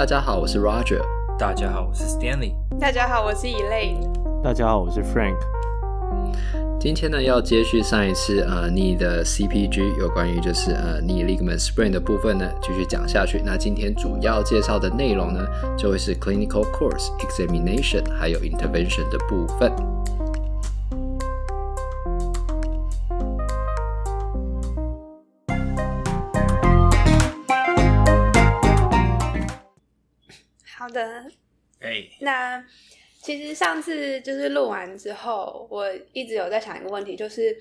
[0.00, 1.02] 大家好，我是 Roger。
[1.38, 2.54] 大家好，我是 Stanley。
[2.80, 4.00] 大家好，我是 Elaine。
[4.42, 5.36] 大家好，我是 Frank。
[6.80, 13.42] 今天呢，要接续上一次呃你的 CPG 有关于就是呃你 ligament sprain 的部分呢，继续讲下去。
[13.44, 19.70] 那今天主要介绍的内容呢，就会是 clinical course examination 还有 intervention 的部分。
[30.90, 31.24] 的，
[31.80, 32.64] 哎、那。
[33.22, 37.54] 其实上次就是录完之后，我一直有在想一个问题，就是，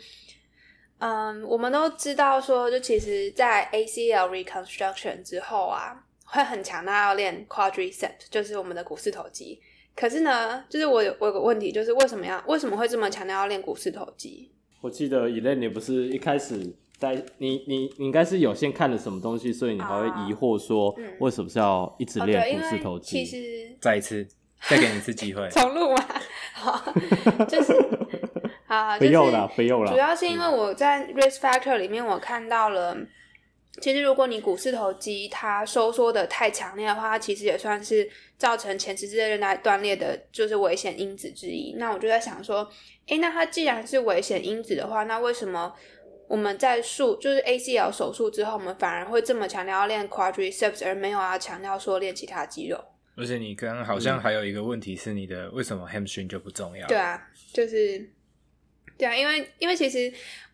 [1.00, 9.60] 嗯，我们都知道说，就其实，在 ACL reconstruction 之后啊，会很强调要练 quadriceps，就是我们的股四头肌。
[9.98, 14.50] 可是呢，就是我有我有个问题，就是为什么要为什么会这么强调要练股四头肌？
[14.80, 23.20] 我记得 Elaine 你不是一开始在你你你应该是有先看了什么东西，所以你还会疑惑说，为什么是要一直练股四头肌？
[23.20, 24.28] 哦、其实再一次。
[24.68, 26.06] 再给你一次机会， 重录嘛？
[26.52, 26.94] 好，
[27.48, 27.74] 就是
[28.68, 29.90] 好，不用了，不用了。
[29.90, 32.94] 主要是因为我在 risk factor 里面，我看到了，
[33.80, 41.76] 其实如果你股四头肌它收缩的太强烈的话，它其实也算是造成前十字韧带断裂的，就是危险因子之一。
[41.78, 42.70] 那我就在想说，
[43.08, 45.74] 哎，那它既然是危险因子的话，那为什么
[46.30, 52.80] 我们在术就是 ACL 手术之后，我们反而会这么强调要练 quadriceps，而没有要强调说练其他肌肉？
[53.18, 56.88] 而且你刚刚好像还有一个问题是你的、嗯、为什么 hamstring 就不重要？
[56.88, 58.10] 对啊，就是
[58.96, 60.04] 对啊，因为因为其实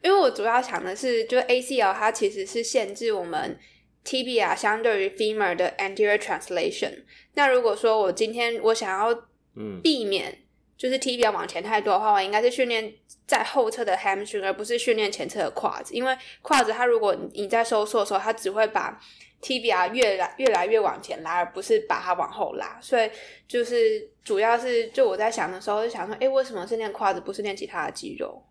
[0.02, 3.60] 因为我主要想的是，就是 ACL 它其实是限制我们
[4.06, 7.04] tibia 相对于 femur 的 anterior translation。
[7.34, 9.28] 那如果说我今天我想要
[9.84, 10.45] 避免
[10.78, 12.94] 就是 tibia 往前太多的话，我应该是训练
[13.26, 15.92] 在后侧的 hamstring，而不是训练前侧的 quads。
[15.92, 19.00] 因为 quads 它如果你在收缩的时候，它只会把
[19.42, 23.10] T B R 越来越来越往前拉，而不是把它往后拉，所以
[23.48, 28.44] 就是主要是就我在想的时候就想说，哎，为什么是练胯子，不是练其他的肌肉？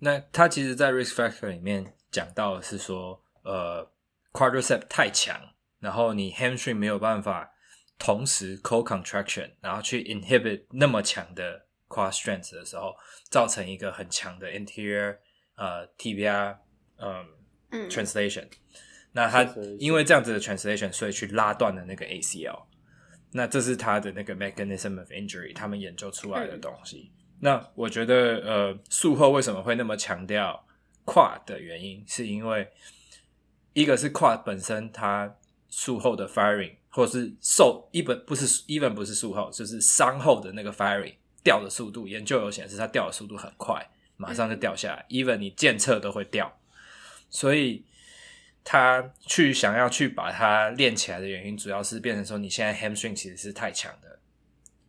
[0.00, 3.86] 那他其实，在 risk factor 里面讲到的是说，呃
[4.32, 5.38] ，Quadricep 太强，
[5.78, 7.52] 然后你 hamstring 没有办法
[7.98, 12.94] 同时 co-contraction，然后去 inhibit 那么强的跨 strength 的时候
[13.28, 15.18] 造成一个很强的 INTERIOR，
[15.56, 16.56] 呃 TBR
[16.98, 18.46] 嗯，translation。
[19.12, 19.42] 那它
[19.80, 22.62] 因为这样子的 translation，所以去拉断了那个 ACL。
[23.32, 27.10] 那这是它的那个 MECHANISM OF INJURY，他们研究出来的东西。
[27.40, 30.64] 那我觉得呃，术后为什么会那么强调
[31.04, 32.70] 跨的原因，是因为
[33.72, 35.36] 一个是跨本身，它
[35.68, 41.16] 术后的 Firing，或是受，一本不是，even 不是术后，就是伤后的那个 Firing。
[41.42, 46.58] 掉的速度，研究有显示它掉的速度很快，马上就掉下来、嗯、，even 你健测都会掉，
[47.28, 47.84] 所以。
[48.62, 54.18] 他去想要去把它练起来的原因，主要是变成说你现在 hamstring 其实是太强的，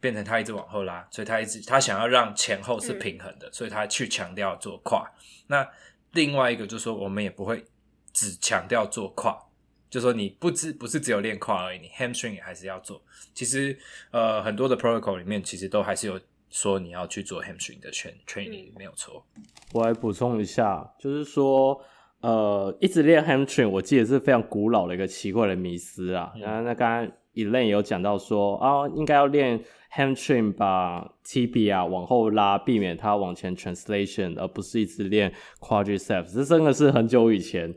[0.01, 5.09] 变成他一直往后拉，所以他一直他想要让前后是平衡的，嗯、所以他去强调做胯。
[5.47, 5.65] 那
[6.11, 7.63] 另外一个就是说，我们也不会
[8.11, 9.41] 只强调做胯，
[9.89, 13.01] 就是说你不只不是只有练胯而已，你 hamstring 也还是要做。
[13.33, 13.79] 其实
[14.11, 16.19] 呃很多的 protocol 里面其实都还是有
[16.51, 19.25] 说你要去做 hamstring 的 training，没有错。
[19.73, 21.81] 我来补充一下，就是说。
[22.21, 26.31] 呃，一直练 hamstring，我记得是非常古老的一个奇怪的迷思啊。
[26.37, 29.59] 然、嗯、后那刚刚 Elaine 有讲到说啊，应该要练
[29.91, 36.31] hamstring，把 tibia 往后拉，避免它往前 translation，而不是一直练 quadriceps。
[36.31, 37.73] 这真的是很久以前，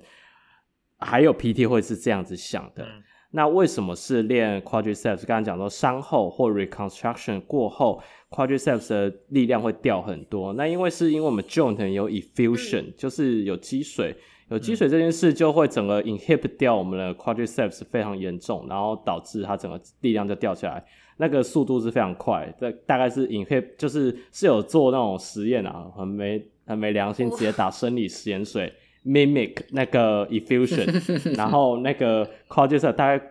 [0.99, 2.85] 还有 PT 会是这样子想的。
[2.85, 3.03] 嗯、
[3.37, 5.27] 那为什么是练 quadriceps？
[5.27, 8.01] 刚刚讲说伤后或 reconstruction 过后
[8.31, 10.53] ，quadriceps 的力量会掉很多。
[10.53, 14.17] 那因为是因为我们 joint 有 effusion，、嗯、就是有积水。
[14.51, 20.85] 有积水这件事就会整个 inhibit 掉我们的 quadriceps 非常严重，然后导致它整个力量就掉下来，
[21.17, 28.73] 那个速度是非常快，这大概是 inhibit 就是是有做那种实验啊，很没很没良心，直接打生理食盐水
[29.05, 30.87] mimic 那个 effusion，
[31.37, 33.25] 然后那个 quadriceps 大概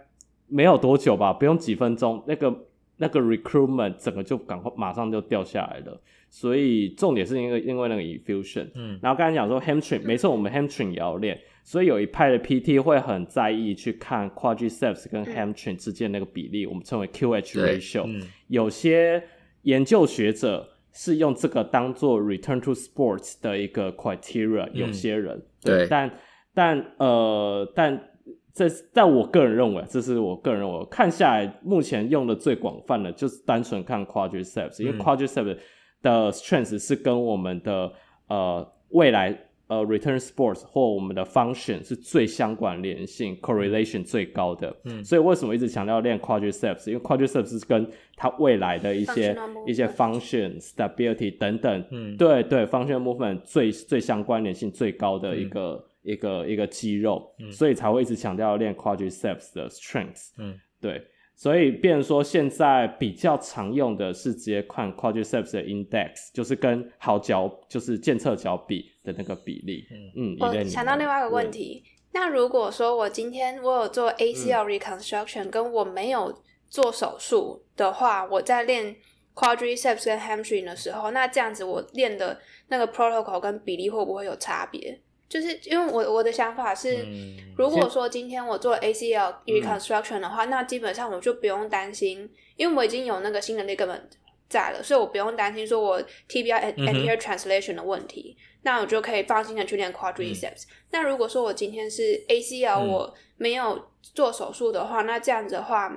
[0.48, 2.54] 没有多久吧，不用几分钟，那个
[2.98, 6.00] 那个 recruitment 整个就赶快马上就掉下来了。
[6.30, 18.04] 所以重点是因为因为那个 effusion，嗯，然后刚才讲说 hamstring，没错，我们 hamstring 也要练，所以有一派的 PT 会很在意去看 quadriceps 跟 hamstring 之间那个比例，嗯、我们称为 QH ratio。
[18.08, 19.24] 嗯、有些
[19.62, 25.46] 研究学者是用这个当做 return to sports 的一个 criteria，、嗯、有些人。
[25.62, 26.12] 对，对，但
[26.54, 28.10] 但呃，但
[28.54, 35.60] 这但我个人认为，这是我个人认为，看下来目前用的最广泛的就是单纯看 quadriceps，因为 quadriceps、嗯。
[36.04, 37.90] 的 strength 是跟我们的
[38.28, 39.32] 呃未来
[39.74, 44.76] 呃呃，return Sports 或我们的 function 是最相关联性 correlation 最高的。
[44.84, 46.90] 嗯，所以为什么一直强调练 quadriceps？
[46.90, 49.36] 因为 quadriceps 是跟它未来的一些
[49.66, 60.30] 一些 function stability 等等，嗯，对对，function movement 最最相关联性最高的一个、嗯、一个一个肌肉，嗯、所以才会一直强调练 quadriceps 的 strength。
[60.38, 61.02] 嗯，对。
[61.44, 69.84] 所以，变成说现在比较常用的是直接看 quadriceps 的 index，就是跟好脚，就是健侧脚比的那个比例。
[70.16, 76.34] 嗯，我想到另外一个问题，那如果说我今天我有做 ACL reconstruction，、嗯、跟我没有
[76.70, 78.96] 做手术的话，我在练
[79.36, 84.98] quadriceps 跟 hamstring 的时候，那这样子我练的那个 protocol 跟比例会不会有差别？
[85.34, 94.04] 就是因为我我的想法是，嗯、如果说今天我做 ACL reconstruction 的话，嗯、那基本上我就不用担心，因为我已经有那个新的 ligament
[94.48, 96.00] 在了，所以我不用担心说我
[96.30, 100.66] TBI anterior translation 的问题，嗯、那我就可以放心的去练 quadriceps。
[100.66, 105.92] 嗯、那如果说我今天是 ACL 我没有做手术的话，嗯、那这样子的话，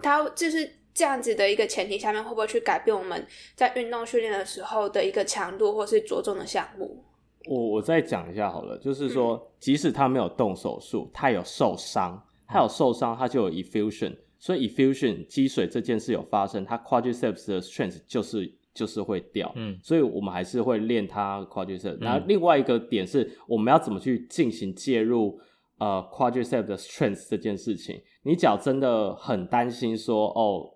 [0.00, 7.04] 它就是这样子的一个前提下面，会不会去改变我们在运动训练的时候的一个强度或是着重的项目？
[7.48, 21.96] 我我再讲一下好了，就是说，即使他没有动手术，他有受伤，他有受伤，他就有 effusion，所以 effusion 积水这件事有发生，他 quadriceps 的 strength 就是就是会掉，嗯，所以我们还是会练他 quadriceps。
[22.00, 25.40] 那、嗯、另外一个点是，我们要怎么去进行介入
[25.78, 27.98] 呃 quadriceps 的 strength 这件事情？
[28.24, 30.68] 你脚真的很担心说，哦，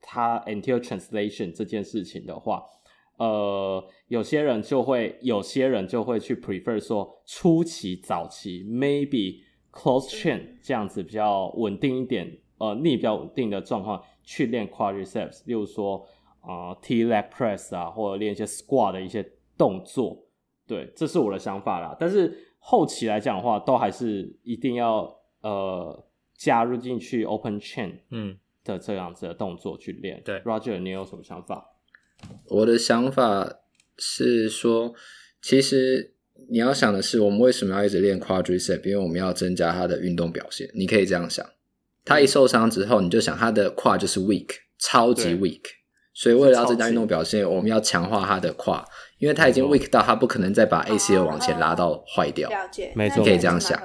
[0.00, 2.62] 他 anterior translation 这件事情的话。
[3.16, 9.40] 呃，有些人就会，有些人就会去 prefer 说初期、早期，maybe
[9.72, 16.04] close chain 这样子比较稳定一点，呃，力比较稳定的状况去练 quadriceps，例如说
[16.40, 19.24] 啊、呃、T leg press 啊，或者练一些 squat 的一些
[19.56, 20.18] 动作，
[20.66, 21.96] 对，这是我的想法啦。
[21.98, 26.04] 但是后期来讲的话，都还是一定要呃
[26.36, 30.20] 加入进去 open chain 嗯的这样子的动作去练。
[30.24, 31.70] 对，Roger，你有什么想法？
[32.48, 33.60] 我的想法
[33.98, 34.94] 是说，
[35.40, 36.14] 其实
[36.50, 38.84] 你要想的是，我们为什么要一直练 quadriceps？
[38.84, 40.68] 因为我们要增加他的运动表现。
[40.74, 41.44] 你可以这样想，
[42.04, 44.48] 他一受伤之后，你就想他的胯就是 weak，
[44.78, 45.62] 超级 weak。
[46.12, 48.84] 所以为了要增加运动表现，我们要强化他的胯，
[49.18, 52.48] 因为他已经 weak 到他不可能再把 ACL 往前拉到坏掉。
[52.50, 53.80] 了解，没错，可以这样想。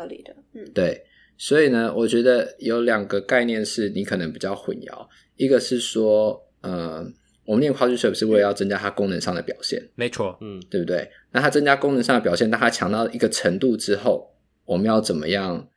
[0.53, 1.05] 嗯，对。
[1.37, 5.07] 所以呢，我觉得有两个概念是你可能比较混淆，
[5.37, 7.05] 一个是说，呃。
[7.49, 11.09] 我们练 quadriceps 是为了要增加它功能上的表现，没错，嗯，对不对？
[11.31, 14.35] 那它增加功能上的表现，当它强到一个程度之后，
[14.65, 15.67] 我们要怎么样？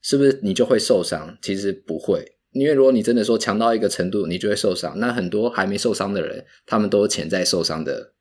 [0.00, 1.36] 是不是你就会受伤？
[1.42, 4.98] 其实不会，因为如果你真的说强到一个程度，你就会受伤。
[4.98, 8.14] 那很多还没受伤的人，他们都潜在受伤的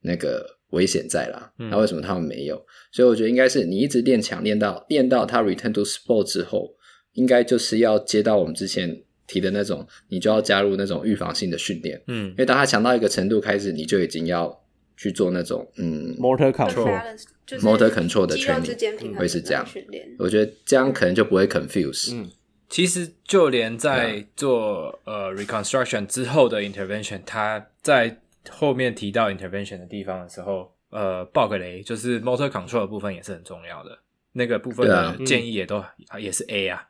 [0.00, 1.52] 那个危险在啦。
[1.58, 2.64] 嗯，那为什么他们没有？
[2.90, 6.74] 所以我觉得应该是你一直练强，练到练到他 return to sport 之后，
[7.12, 9.02] 应该就是要接到我们之前。
[9.26, 14.62] 提的那种，你就要加入那种预防性的训练，嗯，因为当他强到一个程度开始，你就已经要
[14.96, 20.08] 去做那种嗯，motor control，motor control 的 training，会是这样训练。
[20.18, 22.14] 我觉得这样可能就不会 confuse。
[22.14, 22.30] 嗯，
[22.68, 33.98] 其实就连在做呃 reconstruction 之后的 intervention，他在后面提到 intervention 的地方的时候，呃，爆个雷，就是 motor control 的部分也是很重要的，
[34.32, 35.84] 那个部分的建议也都
[36.20, 36.88] 也是 A 啊。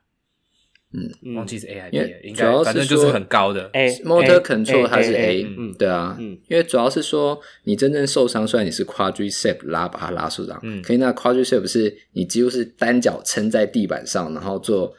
[0.92, 3.68] 嗯，忘记是 A 还是 B，应该反正就是很高的。
[4.04, 14.94] Motor control 它是 A，嗯，对啊，嗯，因为主要是说你真正受伤，虽然你是 quadriceps 拉把它拉受伤，嗯，可以那 quadriceps 是你几乎是单脚撑在地板上，然后做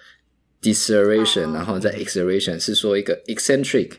[0.61, 3.91] deceleration，然后再 acceleration，是说一个 eccentric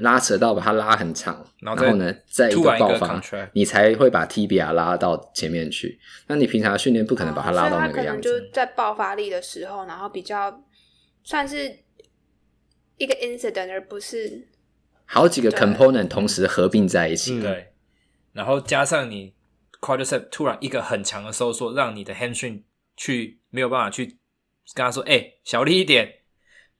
[0.00, 3.22] 拉扯到把它拉很长，然后呢，再一个爆发，
[3.52, 6.00] 你才会把 tibia 拉到前面去。
[6.26, 10.62] 那你平常训练不可能把它拉到那个样子，就是在爆发力的时候，然后比较。
[11.24, 11.80] 算是
[12.98, 14.46] 一个 incident，而不是
[15.06, 17.40] 好几个 component 同时合并在一起。
[17.40, 17.72] 对，
[18.32, 19.34] 然后加上你
[19.80, 22.62] quadriceps 突然一个很强的收缩，让你的 hamstring
[22.96, 24.06] 去没有办法去
[24.74, 26.20] 跟他说：“哎、欸，小力一点。”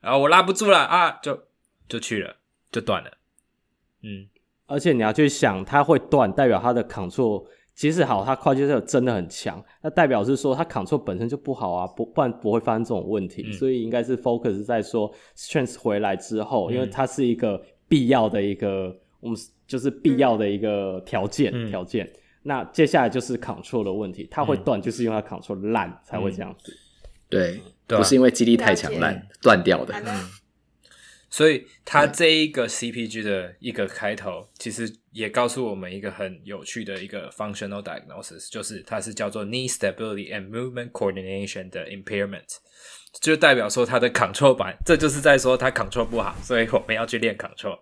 [0.01, 1.49] 然后我拉不住了啊，就
[1.89, 2.37] 就去了，
[2.71, 3.19] 就断了。
[4.03, 4.29] 嗯，
[4.67, 7.47] 而且你要去想，它会断，代表它的 control。
[7.75, 22.09] 其实好，他 quadriceps 真的很强，那代表是说它 control 本身就不好啊，不不然不会发生这种问题，嗯、所以应该是 focus 在说 strength 回来之后，嗯、因为它是一个必要的一个，我们就是必要的一个条件条、嗯、件。
[22.45, 26.73] 那接下来就是 control 的问题，它会断，就是因为它 control 烂才会这样子。
[27.29, 29.95] 对，不是因为肌力太强烂断掉的。
[31.35, 42.47] 嗯所以它这一个 CPG 的一个开头，其实也告诉我们一个很有趣的一个 functional diagnosis，就是它是叫做 knee stability and movement coordination 的 impairment，
[43.21, 47.81] 就代表说它的 control 版，这就是在说它 control 不好，所以我们要去练 control，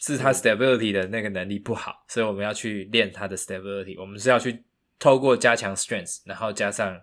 [0.00, 4.64] 是它 stability 的那个能力不好，所以我们要去练它的 stability，我们是要去
[4.98, 6.98] 透过加强 strength，然后加上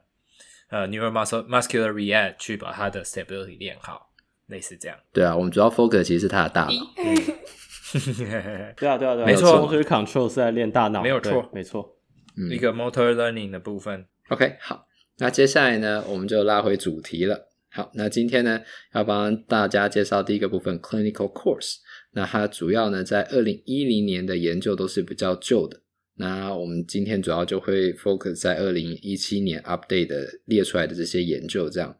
[0.69, 4.04] 呃 neuromuscular muscular react 去把它的 stability 练好。
[4.47, 6.93] 类似这样，对啊，我们主要 focus 其实是他的大脑。
[8.75, 11.97] 对啊，对啊，对啊，没错，所以 control 是在练大脑，没有错，没错，
[12.37, 14.05] 嗯，一个 motor learning 的部分。
[14.29, 14.85] OK，好，
[15.17, 17.49] 那接下来呢，我们就拉回主题了。
[17.71, 18.61] 好，那今天呢，
[18.93, 21.75] 要帮大家介绍第一个部分 clinical course。
[22.13, 25.81] 那它主要呢，在二零一零年的研究都是比较旧的。
[26.17, 31.97] 那我们今天主要就会 focus 在二零一七年 update 的列出来的这些研究，这样。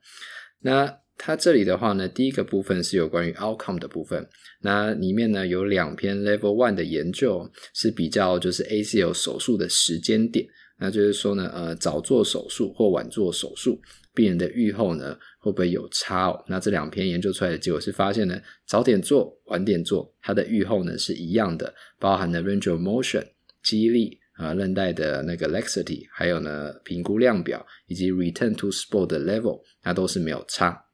[0.61, 4.27] 那它这里的话呢，第一个部分是有关于 outcome 的部分。
[4.61, 10.45] 那里面呢，有两篇 level one 的研究是比较就是 ACL 手术的时间点。
[10.77, 13.79] 那就是说呢，呃，早做手术或晚做手术，
[14.13, 16.43] 病人的预后呢会不会有差哦？
[16.47, 23.25] 那这两篇研究出来的结果是发现呢，早点做、晚点做，它的预后呢是一样的，包含了 range of motion、
[23.63, 30.84] 肌力啊、韧带的那个 laxity，还有呢评估量表以及 return to sport 的 level，它都是没有差。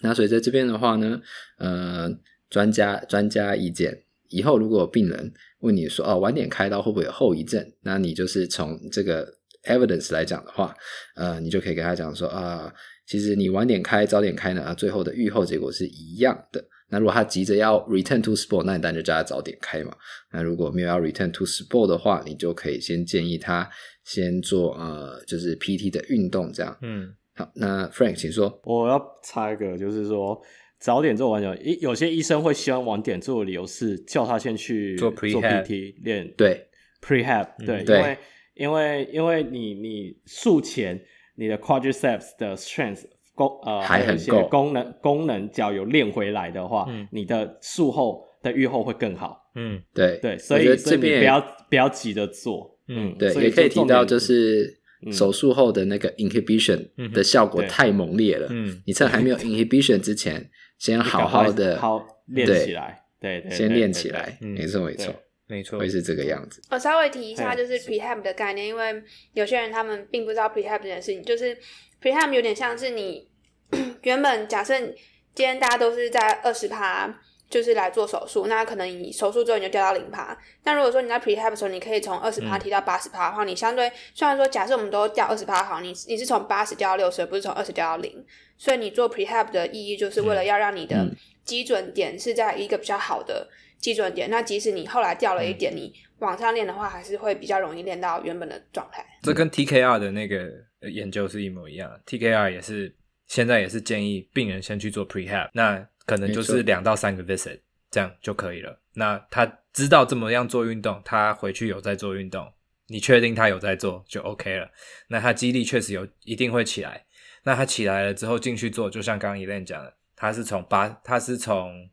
[0.00, 1.20] 那所以在这边的话呢，
[1.58, 2.08] 呃，
[2.48, 7.72] 专家专家意见，以后如果有病人问你说，哦，晚点开刀会不会有后遗症？
[7.82, 10.72] 那你就是从这个 evidence 来讲的话，
[11.16, 12.72] 呃，你就可以跟他讲说，啊、
[13.06, 16.64] 其实你晚点开、早点开呢，啊，最后的预后结果是一样的。
[16.90, 19.94] 那如果他急着要 return to sport，那你当然就叫他早点开嘛。
[20.32, 23.68] 那如果没有要 return to sport 的话，你就可以先建议他
[24.04, 26.78] 先做呃，就是 PT 的运动这样。
[26.82, 27.14] 嗯。
[27.38, 28.60] 好，那 Frank，请说。
[28.64, 30.42] 我要插一个，就是说
[30.80, 36.66] 早点做完有，有些医生会希望晚点做的理由是叫他先去做 PT 练，对
[37.00, 38.18] prehab，对，因为
[38.56, 41.00] 因为因为你你术前
[41.36, 43.04] 你的 quadriceps 的 strength
[43.36, 49.40] 功呃还很够，功能功能只要有练回来的话，嗯、你的术后的愈后会更好。
[49.54, 51.40] 嗯，对对，所以这边不要
[51.70, 52.76] 不要急着做。
[52.88, 54.76] 嗯，对，也可以提到就是。
[55.12, 65.14] 手术后的那个 inhibition 的效果太猛烈了，嗯，你趁还没有 inhibition 之前，先好好的好练起来，对，先练起来，没错没错。
[65.50, 66.60] 没错，会是这个样子。
[66.70, 69.02] 我稍微提一下，就是 prehab 的概念，因为
[69.32, 71.56] 有些人他们并不知道 prehab 这件事情，就是
[72.02, 73.26] prehab 有点像是你
[74.02, 74.74] 原本假设
[75.34, 77.18] 今天大家都是在二十趴。
[77.48, 80.36] 就是来做手术，那可能你手术之后你就掉到零趴。
[80.64, 88.24] 那如果说你在 prehab 的时候，你可以从二十趴提到八十趴的话，你相对虽然说假设我们都掉二十趴好，你你是从八十掉到六十，而不是从二十掉到零。
[88.56, 91.08] 所以你做 prehab 的意义就是为了要让你的
[91.44, 94.28] 基准点是在一个比较好的基准点。
[94.28, 99.04] 那即使你后来掉了一点，你往上练的话，还是会比较容易练到原本的状态。
[99.22, 100.50] 这跟 TKR 的那个
[100.92, 101.90] 研究是一模一样。
[102.04, 102.94] TKR 也是
[103.28, 105.48] 现在也是建议病人先去做 prehab。
[105.54, 107.60] 那可能就是两到三个 visit
[107.90, 108.80] 这样就可以了。
[108.94, 112.50] 那他知道怎么样做运动，他回去有在做运动，
[112.86, 114.70] 你确定他有在做就 OK 了。
[115.08, 117.04] 那他肌力确实有一定会起来。
[117.44, 121.88] 那他起来了之后进去做，就像刚刚 Elaine 讲的，他是从八，他是从，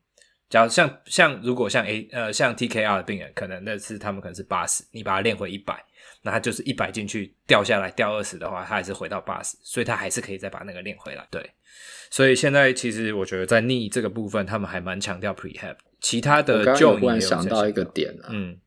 [0.50, 5.84] 假如像像如果像 A 呃像 TKR 的病人，可能那次他们可能是八十，你把它练回一百，
[6.24, 11.28] 那他就是一百进去掉下来掉二十的话，他还是回到八十，所以他还是可以再把那个练回来。
[11.30, 11.50] 对。
[12.10, 15.76] 所以现在其实我觉得在 knee 这个部分，他们还蛮强调 prehab。
[16.00, 18.58] 其他的就我忽然想到一个点啊，嗯，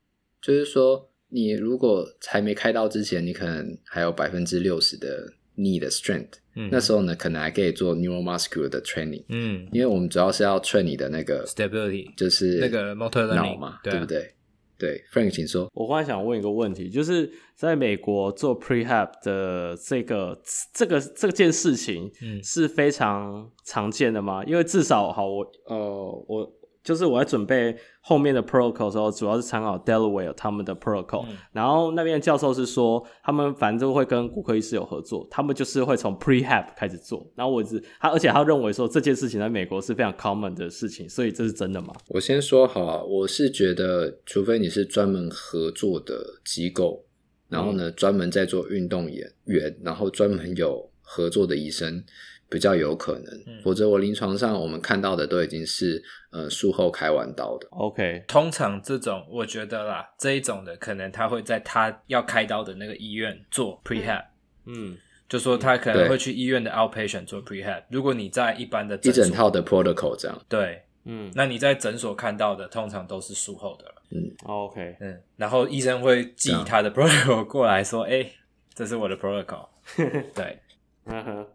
[0.43, 14.35] 就是说你如果还没开刀之前，你可能还有百分之六十的 knee 的 strength，嗯，那时候呢，可能还可以做 neuromuscular 的 training，嗯，因为我们主要是要 train 你的那个 stability，就是那个 motor learning 嘛，对不对？
[14.79, 15.69] 对，Frank，请说。
[15.75, 20.41] 我忽然想问一个问题，就是在美国做 prehab 的这个
[20.73, 24.43] 这个这件事情，嗯，是非常常见的吗？
[24.45, 26.58] 嗯、因为至少好，我呃我。
[26.89, 31.37] 就是我在准备后面的 protocol 的时候，主要是参考 Delaware 他们的 protocol，嗯。
[31.53, 37.31] 然后那边的教授是说，他们反正会跟骨科医师有合作，他们就是会从 prehab 开始做。
[37.35, 41.93] 然后我是他，而且他认为说这件事情在美国是非常 common 的事情，所以这是真的吗？
[42.09, 47.05] 我先说好啊，我是觉得，除非你是专门合作的机构，
[47.51, 52.03] 然后呢，专门在做运动员员，然后专门有合作的医生。
[52.51, 57.67] 比较有可能，嗯、否则我临床上我们看到的都已经是呃术后开完刀的。
[57.71, 64.25] OK，通常这种我觉得啦，这一种的可能他会在他要开刀的那个医院做 prehab，
[64.67, 64.97] 嗯，
[65.29, 67.83] 就说他可能会去医院的 outpatient 做 prehab。
[67.91, 73.95] 如果你在一般的，一整套的 protocol 这样，对，嗯，那你在诊所看到的通常都是术后的了。
[74.11, 78.33] 嗯，OK，嗯，然后医生会寄他的 protocol 过来说，哎、欸，
[78.73, 79.69] 这是我的 protocol。
[80.35, 80.59] 对，
[81.05, 81.47] 嗯哼，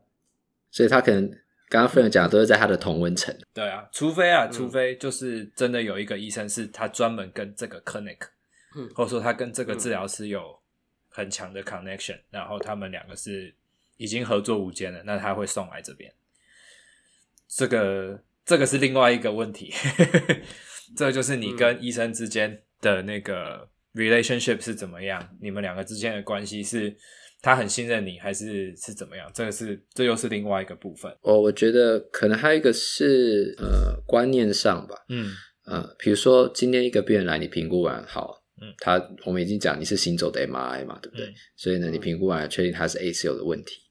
[0.73, 1.29] 所以他可能
[1.69, 3.33] 刚刚 Frank 讲的都是在他的同温层。
[3.53, 8.17] 对啊，除非啊，除非就是真的有一个医生是他专门跟这个 clinic，、
[8.75, 10.59] 嗯、或者说他跟这个治疗师有
[11.09, 13.53] 很强的 connection，、嗯、然后他们两个是
[13.97, 16.11] 已经合作无间了，那他会送来这边。
[17.47, 19.71] 这个这个是另外一个问题。
[20.97, 25.21] 这就是你跟医生之间的那个 relationship 是怎么样？
[25.31, 26.95] 嗯、你们两个之间的关系是
[27.43, 29.29] 他很信任你，还是是怎么样？
[29.35, 31.11] 这个是这又是另外一个部分。
[31.21, 34.95] 哦，我觉得可能还有一个是呃观念上吧。
[35.09, 35.29] 嗯
[35.65, 41.25] 呃，比如说今天一个病人来，你评估完好，嗯，他我们已经讲你是行走的 MRI 嘛，对不对？
[41.27, 43.83] 嗯、所以呢，你评估完确定他是 ACL 的问题。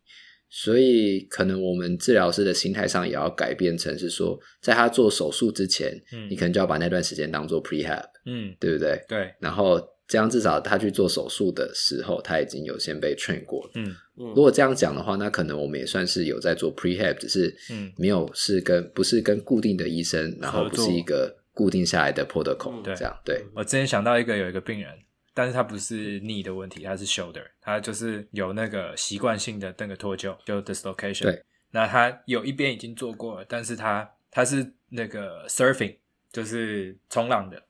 [0.54, 9.02] 所以，可能我们治疗师的心态上也要改变成是说，在他做手术之前，嗯，你可能就要把那段时间当做 prehab，嗯，对不对？
[9.08, 9.34] 对。
[9.40, 9.80] 然后
[10.12, 13.70] 这样至少他去做手术的时候，他已经有先被 train 过了。
[13.76, 14.26] 嗯嗯。
[14.34, 23.42] 如果这样讲的话，那可能我们也算是有在做 prehab，只是嗯，没有是跟不是跟固定的医生，然后不是一个固定下来的 protocol，这样对。
[23.54, 24.90] 我之前想到一个有一个病人。
[25.34, 31.22] 但是他不是 knee 的问题，他是 shoulder，他就是有那个习惯性的那个脱臼，就 dislocation。
[31.22, 35.96] 对，那他有一边已经做过了，但是他他是那个 surfing，
[36.30, 37.62] 就是冲浪的，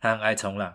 [0.00, 0.74] 他很爱冲浪。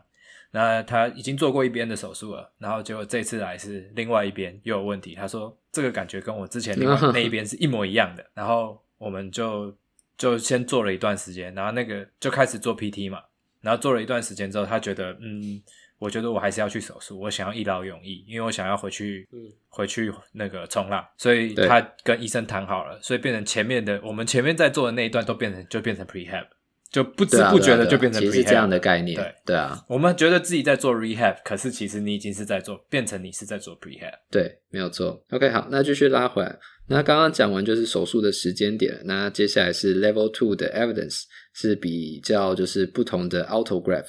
[0.51, 5.15] 那他已经做过一边的手术了，然后结果这次来是另外一边又有问题。
[5.15, 8.25] 他说这个感觉跟我之前另外那一边是一模一样的。
[8.34, 9.75] 然后我们就
[10.17, 13.22] 就先做了一段时间，然后那个就开始做 PT 嘛，
[13.62, 15.62] 然后做了一段时间之后，他觉得嗯。
[16.01, 19.38] 我觉得我还是要去手术，我想要一劳永逸，因为我想要回去，嗯，
[19.70, 26.48] 回去那个冲浪，所以他跟医生谈好了，所以变成前面的我们前面在做的那一段都变成就变成 prehab，
[26.91, 35.24] 就不知不觉的就变成实是这样的概念，对对啊，我们觉得自己在做 rehab，可是其实你已经是在做，变成你是在做 prehab，对，没有错。
[35.31, 44.07] OK，好，那继续拉回来，那刚刚讲完就是手术的时间点，那接下来是 level two 的 evidence，是比较就是不同的 autograph，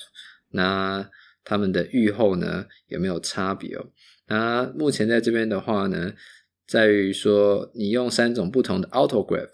[0.51, 1.09] 那。
[1.45, 3.85] 他们的预后呢，有没有差别哦？
[4.29, 6.12] 那目前在这边的话呢，
[6.68, 9.51] 在于说你用三种不同的 autograft，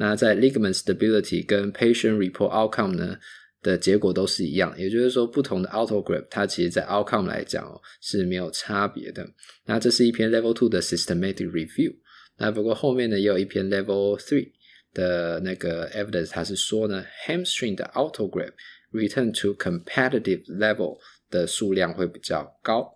[0.00, 3.18] 那在 ligament stability 跟 patient report outcome 呢
[3.60, 9.28] 的结果都是一样，也就是说不同的 autograft 它其实在 outcome 来讲哦是没有差别的。
[9.66, 11.94] 那这是一篇 level two 的 systematic review，
[12.38, 14.50] 那不过后面呢也有一篇 level three
[14.94, 18.54] 的那个 evidence，它是说呢 hamstring 的 autograft
[18.92, 20.98] return to competitive level。
[21.30, 22.92] 的数量会比较高，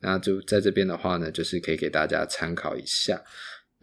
[0.00, 3.22] 那就在这边的话呢，就是可以给大家参考一下。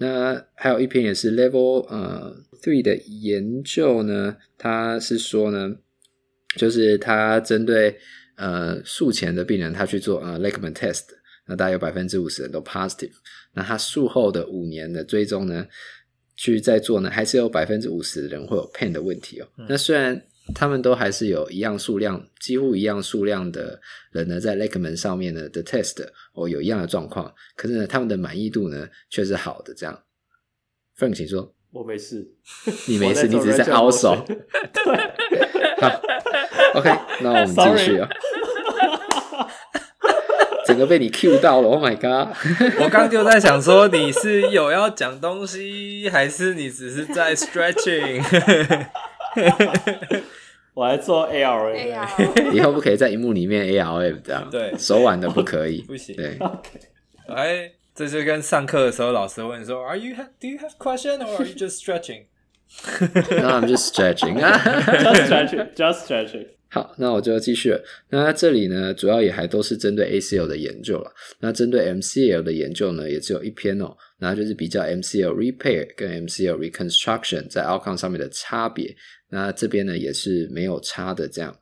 [0.03, 5.77] 那还有一篇也是 Level 呃 Three 的研究呢，他是说呢，
[6.57, 7.97] 就是他针对
[8.35, 11.03] 呃术前的病人，他去做呃 Lachman test，
[11.47, 13.13] 那大概有百分之五十人都 positive。
[13.53, 15.65] 那他术后的五年的追踪呢，
[16.35, 19.47] 去再做呢，还是有百分之五十的人会有 pain 的问题哦。
[19.57, 20.21] 嗯、那虽然
[20.53, 23.79] 他们都还是有一样数量，几乎一样数量的
[24.11, 29.73] 人呢，在 Lakeman 上面呢的 test 哦有一样的状况，可是呢，他们的满意度呢却是好的。
[29.73, 30.03] 这样
[30.97, 31.53] ，Frank，请说。
[31.71, 32.27] 我没事，
[32.87, 34.23] 你没事，你只是在凹手。
[34.27, 34.37] 对，
[35.81, 35.89] 好
[36.75, 38.07] ，OK，那我们继续啊。
[40.65, 42.33] 整个被你 Q 到了，Oh my god！
[42.79, 48.23] 我刚就在想说，你是有要讲东西，还是你只是在 stretching？
[50.73, 56.15] 我还做 A R A，以后不可以在荧幕里面 A R A 这样，对，手腕的不可以，不行。
[56.15, 56.39] 对，
[57.27, 64.39] 哎，这就跟上课的时候老师问说：“Are you do you have question or are you just stretching？”No, I'm just stretching.
[64.39, 65.73] Just stretching.
[65.75, 66.47] Just stretching.
[66.69, 67.79] 好，那我就继续了。
[68.09, 71.13] 那这里呢，主要也还都是针对 ACL 的研究了。
[71.39, 73.95] 那针对 MCL 的研究呢，也只有一篇哦。
[74.23, 78.95] 那就是比较 MCL repair 跟 MCL reconstruction 在 outcome 上面的差别。
[79.29, 81.59] 那这边呢，也是没有差的这样。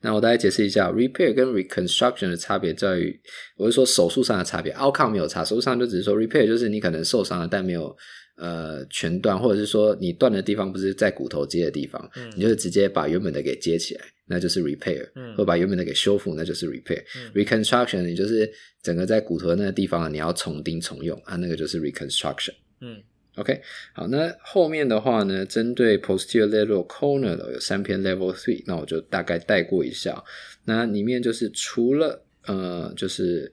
[0.00, 3.20] 那我大概解释一下，repair 跟 reconstruction 的差别在于，
[3.56, 5.44] 我是说手术上的差别，outcome 没有差。
[5.44, 7.96] 手术上就只是说 repair 就是你可能受伤了，但没有。
[8.36, 17.02] 呃，全断，或者是说你断的地方不是在骨头接的地方，嗯、你就是直接把原本的给接起来，那就是 repair，嗯、或把原本的给修复，那就是 repair。
[17.16, 22.54] 嗯、reconstruction 也就是整个在骨头的那个地方你要重钉重用啊，那个就是 reconstruction。
[22.80, 23.02] 嗯
[23.34, 23.60] ，OK，
[23.92, 30.24] 好，那后面的话呢，针对 posterior lateral corner 的有三篇 level three，那我就大概带过一下。
[30.64, 33.52] 那里面就是除了呃，就是。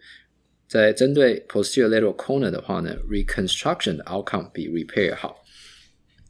[0.69, 5.41] 在针对 posterior lateral corner 的话呢，reconstruction 的 outcome 比 repair 好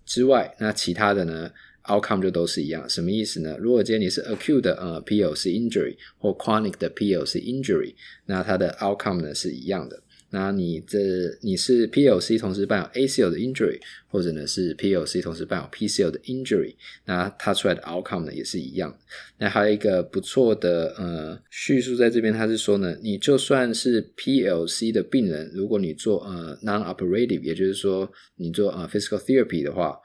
[0.05, 1.51] 之外，那其他的呢
[1.87, 2.87] outcome 就都是一样。
[2.89, 3.57] 什么意思呢？
[3.59, 7.93] 如果今天你是 acute 的呃 PLC injury 或 chronic 的 PLC injury，
[8.25, 10.03] 那它的 outcome 呢是一样的。
[10.29, 10.99] 那你这
[11.41, 18.93] 你是 PLC 同时伴有 ACL 的 injury，或者呢是 PLC 同时伴有 PCL 的 injury，那它出来的 outcome 呢也是一样。
[19.37, 29.97] 那还有一个不错的呃叙述在这边，它是说呢，你就算是 PLC 的病人，如果你做呃 non-operative，也就是说你做呃 physical therapy 的话，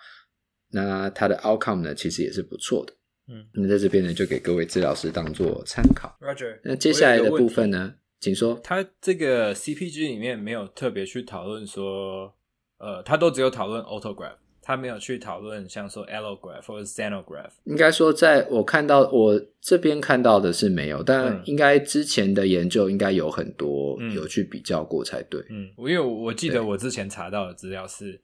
[0.73, 2.93] 那它的 outcome 呢其实也是不错的。
[3.29, 6.17] 嗯，那在这边呢就给各位治疗师当做参考。
[6.21, 7.95] Roger，那接下来的部分呢？
[8.21, 12.33] 请说，他这个 CPG 里面没有特别去讨论说，
[12.79, 17.51] 呃，他都只有讨论 autograph 他没有去讨论像说 allograph 或者 xenograph，。
[17.65, 25.45] 应该说，在我看到我这边看到的是没有，但应该之前的研究应该有很多有去比较过才对。
[25.51, 28.21] 嗯，因为我记得我之前查到的资料是，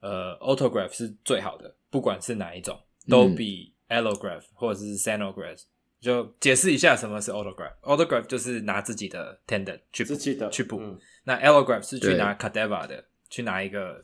[0.00, 5.62] 呃 autograph 是最好的，不管是哪一种，都比 allograph 或者是 sanograph。
[6.00, 7.74] 就解释一下什么是 autograph。
[7.82, 10.78] autograph 就是拿自己的 tendon 去自己的去补。
[10.80, 14.00] 嗯、那 allograph 是去拿 cadaver 的，去拿一个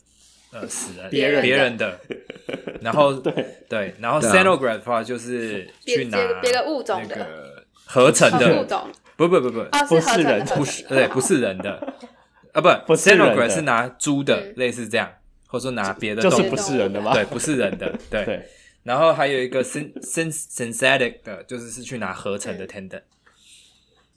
[0.52, 1.98] 呃死人别人别人的。
[2.82, 3.32] 然后对
[3.66, 8.86] 对，然后 sanograph 的话就是去拿别的物种的合成的物种。
[9.16, 11.72] 不不不不，不是人，不是对，不是人的
[12.52, 15.10] 啊，不，xenograft 是拿猪的，类似这样，
[15.46, 17.12] 或者说拿别的动物，就是不是人的吗？
[17.12, 18.48] 对，不是人的， 对。
[18.82, 23.02] 然后还有一个 synthetic 的，就是是去拿合成的 tendon。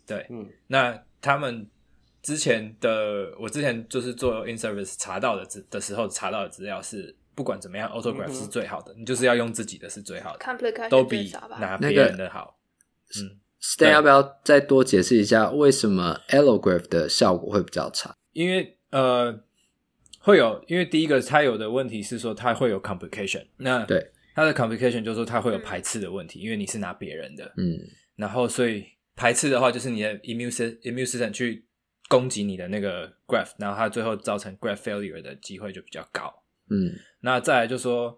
[0.06, 1.68] 对，嗯，那他们
[2.22, 12.60] 之前的，我之前就是做 in service 查到的资的时候查到的资料是，不管怎么样，autograph 是最好的，你就是要用自己的是最好的，都比拿别人的好。
[13.20, 18.14] 嗯，Stan 要不要再多解释一下为什么 allograph 的效果会比较差？
[18.34, 19.40] 因为呃，
[20.20, 23.46] 会有，因为第一个它有的问题是说它会有 complication。
[23.58, 24.12] 那对。
[24.36, 27.78] 它的 complication 就是说它会有排斥的问题，嗯、因为你是拿别人的，嗯，
[28.16, 30.50] 然后所以排斥的话就是你的 immune
[30.82, 31.66] immune system 去
[32.08, 36.34] 攻击你的那个 graft，然后它最后造成 graft failure 的机会就比较高，
[36.70, 38.18] 嗯，那再来就说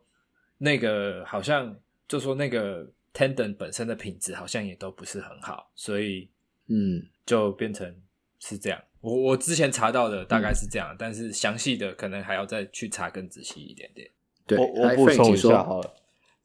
[0.60, 1.76] 那个好像
[2.08, 6.30] 就说那个 tendon 本身的品质好像也都不是很好，所以
[6.68, 8.00] 嗯，就变成
[8.38, 8.80] 是这样。
[9.02, 14.10] 我我之前查到的大概是这样，嗯、但是详细的可能还要再去查更仔细一点点。
[14.48, 15.94] 对，我我补充一下好了。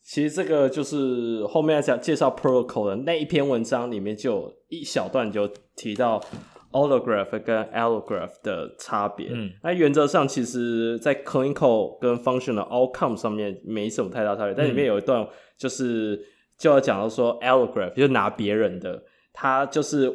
[0.03, 6.23] 其实这个就是后面要讲介绍 protocol 的那一篇文章里面就有一小段就提到
[6.71, 9.29] autograph 跟 allograph 的差别。
[9.33, 14.55] 嗯，那原则上其实，在 clinical 跟 functional outcome 上面没什么太大差别。
[14.55, 15.27] 但里面有一段
[15.59, 16.25] 就是
[16.57, 20.13] 就要讲到说 allograph 就拿别人的，它就是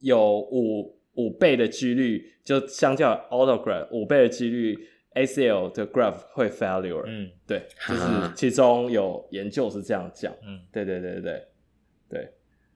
[0.00, 4.88] 有五五倍的几率，就相较 autograph 五倍的几率。
[5.14, 8.02] ACL 的 graph 会 failure，嗯，对，就是
[8.34, 11.44] 其中有研究是这样讲，嗯，对对对对对
[12.08, 12.28] 对。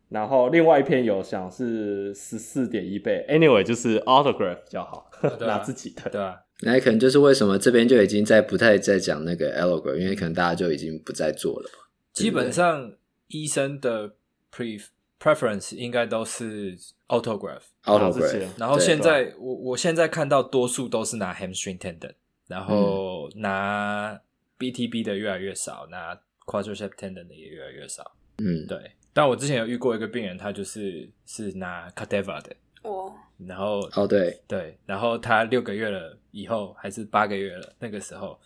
[0.09, 6.41] 然后另外一篇有想是十四点一倍，anyway 就是 autograph 比较好，拿自己的，对啊。
[6.63, 11.91] 那可能就是为什么这边就已经在不太在讲那个 allograph，因为可能大家就已经不再做了吧。
[12.13, 12.93] 基本上
[13.27, 14.11] 医生的
[14.55, 14.81] pre
[15.21, 16.77] preference 应该都是
[17.09, 18.49] autograft，autograft。
[18.57, 22.15] 然后现在我我现在看到多数都是拿 hamstring tendon。
[22.49, 24.19] 然后拿
[24.59, 28.11] BTB 的越来越少，拿 quadriceps tendon 的也越来越少。
[28.39, 28.93] 嗯，对。
[29.13, 32.57] 但我之前有遇过一个病人，他就是是拿 cadaver 的。
[32.85, 33.13] 哦。
[33.47, 38.41] 然后哦对对，然后他六个月了以后，还是八个月了，那个时候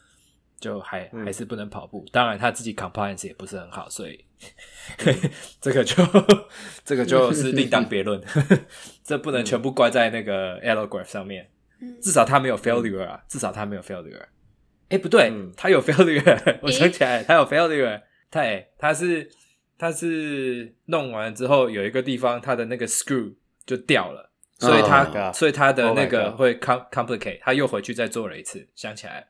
[0.58, 2.04] 就还、嗯、还是不能跑步。
[2.10, 4.24] 当然他自己 compliance 也不是很好，所以、嗯、
[5.60, 6.04] 这个就
[6.84, 8.20] 这个就是另当别论。
[9.04, 11.48] 这不能全部怪在那个 Alograph 上面。
[12.00, 14.22] 至少他没有 failure 啊，至少他没有 failure。
[14.88, 16.58] 哎，不对，他 有 failure。
[16.62, 18.00] 我想起来，他有 failure。
[18.30, 19.28] 他哎，他是
[19.76, 23.34] 他是弄完之后有一个地方他的那个 screw
[23.66, 28.68] 就掉了，所以他所以他的那个会 com complicate，他又回去再做了一次。
[28.76, 29.26] 想起来，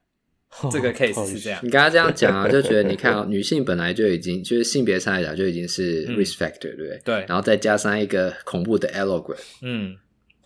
[0.70, 1.58] 这个 case 是这样。
[1.62, 7.00] 你刚刚这样讲啊，就觉得你看啊，女性本来就已经就是性别上来讲就已经是 risk factor，对不对？
[7.04, 7.14] 对。
[7.28, 9.96] 然后再加上一个恐怖的 allograft，嗯。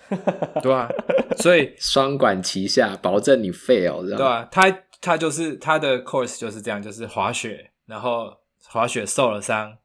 [0.62, 0.88] 对啊，
[1.38, 8.32] 所以 双管齐下，保证你 fail，对啊，他他就是他的 course 就是这样，就是滑雪，然后
[8.68, 9.76] 滑雪受了伤，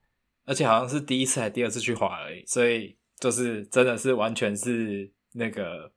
[0.45, 5.91] 而且好像是第一次还第二次去滑而已，所以就是真的是完全是那个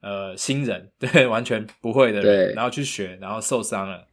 [0.00, 4.06] 呃新人， 对，完全不会的人，然后去学，然后受伤了，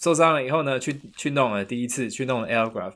[0.00, 2.94] 受伤了以后呢，去去弄了第一次去弄了 allograft，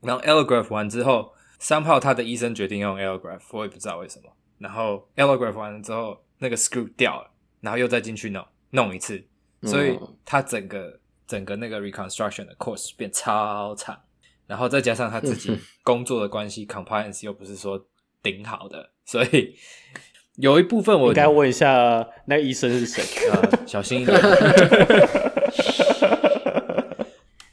[0.00, 4.30] 然后 allograft 完之后，somehow 他的医生决定用 allograft，我也不知道为什么。
[4.58, 7.30] 然后 allograft 完了之后，那个 screw 掉了，
[7.60, 9.22] 然后又再进去弄弄一次，
[9.62, 13.98] 所以他整个整个那个 reconstruction 的 course 变超长，
[14.46, 15.54] 然后再加上他自己
[15.84, 17.86] 工作的关系，compliance 又不是说
[18.22, 19.54] 顶好的，所以
[20.36, 23.02] 有一部分我应该问一下那个医生是谁？
[23.30, 24.18] 呃， 小心一点。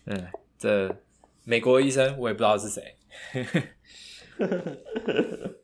[0.05, 0.27] 嗯，
[0.59, 0.93] 这
[1.45, 2.83] 美国医生我也不知道是谁。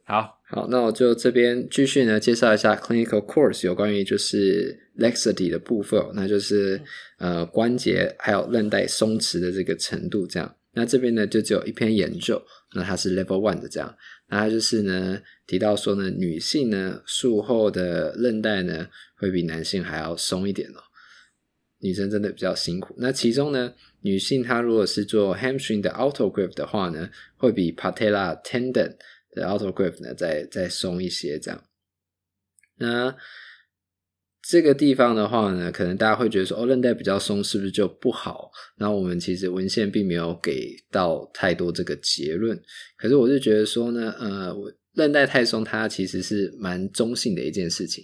[0.06, 6.82] 好好，那我就这边继续呢，介绍一下 clinical course 有关于就是 laxity 的部分，那就是
[7.18, 10.56] 呃关节还有韧带松弛的这个程度这样。
[10.74, 12.42] 那这边呢就只有一篇研究，
[12.76, 13.94] 那它是 level one 的这样。
[14.30, 18.88] 那他就是呢提到说呢，女性呢术后的韧带呢
[19.18, 20.82] 会比男性还要松一点哦。
[21.80, 22.94] 女生真的比较辛苦。
[22.98, 28.98] 那其中呢，女性她如果是做 hamstring 的 autograft 的话呢，会比 patella tendon
[29.32, 31.64] 的 autograft 呢再再松一些这样。
[32.76, 33.16] 那
[34.50, 38.50] 这个地方的话呢，可能大家会觉得说，哦，韧带比较松是不是就不好？
[38.80, 42.60] 那我们其实文献并没有给到太多这个结论。
[42.98, 44.56] 可是我是觉得说呢，呃，
[44.96, 48.04] 韧带太松，它其实是蛮中性的一件事情。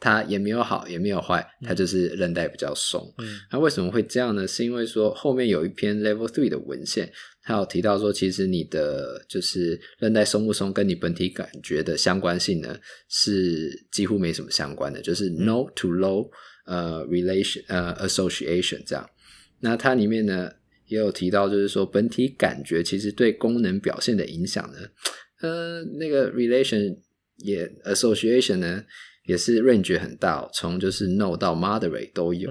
[0.00, 3.00] 它也没有好，也没有坏，它就是韧带比较松。
[3.18, 4.46] 嗯，那为什么会这样呢？
[4.48, 7.10] 是因为说后面有一篇 Level Three 的文献，
[7.44, 12.76] 还有提到说，其实你的就是韧带松不松，跟你本体感觉的相关性呢，
[13.08, 16.30] 是几乎没什么相关的，就是 No to low
[16.66, 19.08] 呃 relation 呃 association 这样。
[19.60, 20.50] 那它里面呢
[20.86, 24.78] 也有提到，就是说本体感觉其实对功能表现的影响呢，
[25.42, 26.96] 呃，那个 relation
[27.36, 28.84] 也 association 呢。
[29.26, 32.50] 也是 range 很大，从就是 no 到 moderate 都有。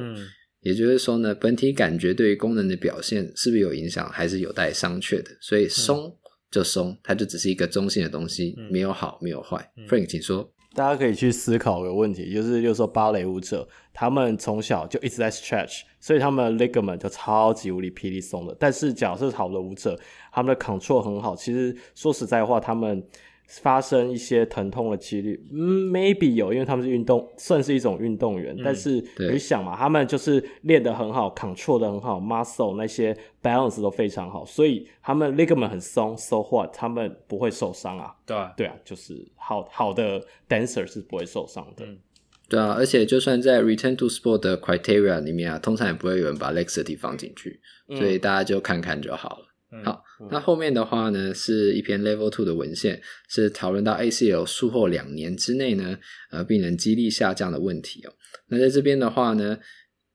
[0.63, 5.30] 也就是说呢，本体感觉对于功能的表现是不是有影响，还是有待商榷的。
[5.39, 6.15] 所以松
[6.49, 9.71] 就松，它就只是一个中性的东西，没有好，没有坏。
[9.78, 10.52] 嗯，Frank，请说。
[10.73, 18.58] 大家可以去思考个问题，就是，就是说芭蕾舞者，他们从小就一直在 stretch，所以他们的 ligament 就超级无敌霹雳松的。
[18.60, 19.99] 但是，假设好的舞者，
[20.32, 23.04] 他们的 control 很好，其实说实在话，他们。
[23.47, 28.56] 发生一些疼痛的几率，嗯，maybe 有，因为他们是运动，算是一种运动员。
[28.58, 36.73] 嗯、但是你想嘛，他们就是练得很好，control 得很好，muscle 那些 balance 都非常好，所以他们 ligament 很松，so what？
[36.73, 38.15] 他们不会受伤啊。
[38.25, 41.86] 对啊，对啊，就是好好的 dancer 是不会受伤的。
[41.86, 41.99] 嗯、
[42.49, 49.45] 对啊，而且就算在 return to sport 的 criteria 里面啊，通常也不会有人把 laxity 放进去，所以大家就看看就好了。
[49.47, 49.53] 嗯、
[49.83, 50.03] 好。
[50.29, 55.97] 那后面的话呢，是一篇 Level Two 的文献，是讨论到 ACL 术后两年之内呢，
[56.31, 58.13] 呃，病人肌力下降的问题哦。
[58.47, 59.57] 那在这边的话呢，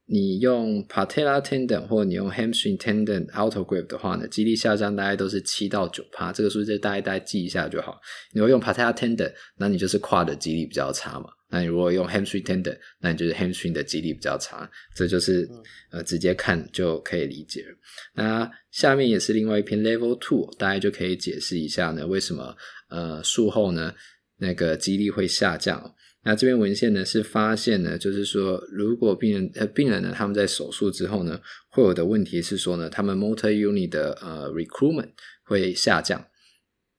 [0.06, 7.98] 你用 Patella Tendon 或你用 Hamstring Tendon Autograft 的话呢，肌力下降大概都是七到九趴，这个数字大概大概记一下就好。
[8.32, 11.30] 你会用 Patella Tendon，那你就是胯的肌力比较差嘛。
[11.50, 15.48] 那你如果用 hamstring tendon，那你就是 hamstring 的肌力比较差，这就是
[15.90, 17.74] 呃直接看就可以理解了。
[18.14, 22.54] 那下面也是另外一篇 level two，大家就可以解释一下呢，为什么
[22.90, 23.94] 呃术后呢
[24.36, 25.94] 那个肌力会下降？
[26.22, 35.12] 那这篇文献呢是发现呢，就是说如果病人呃病人呢他们在手术之后呢，会有的问题是说呢，他们 motor unit 的呃 recruitment
[35.44, 36.22] 会下降。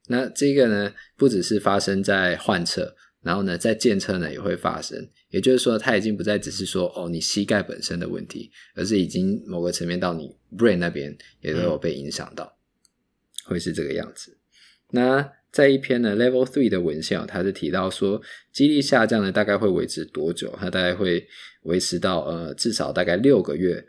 [0.07, 2.95] 那这个呢不只是发生在患侧。
[3.21, 12.45] 然后呢，在健侧呢也会发生，也就是说，它已经不再只是说哦，你膝盖本身的问题，而是已经某个层面到你 brain 那边也都有被影响到，
[13.45, 14.37] 嗯、会是这个样子。
[14.91, 18.21] 那在一篇呢 Level Three 的文献，它是提到说，
[18.53, 20.55] 肌力下降呢大概会维持多久？
[20.59, 21.27] 它大概会
[21.63, 23.85] 维持到呃至少大概六个月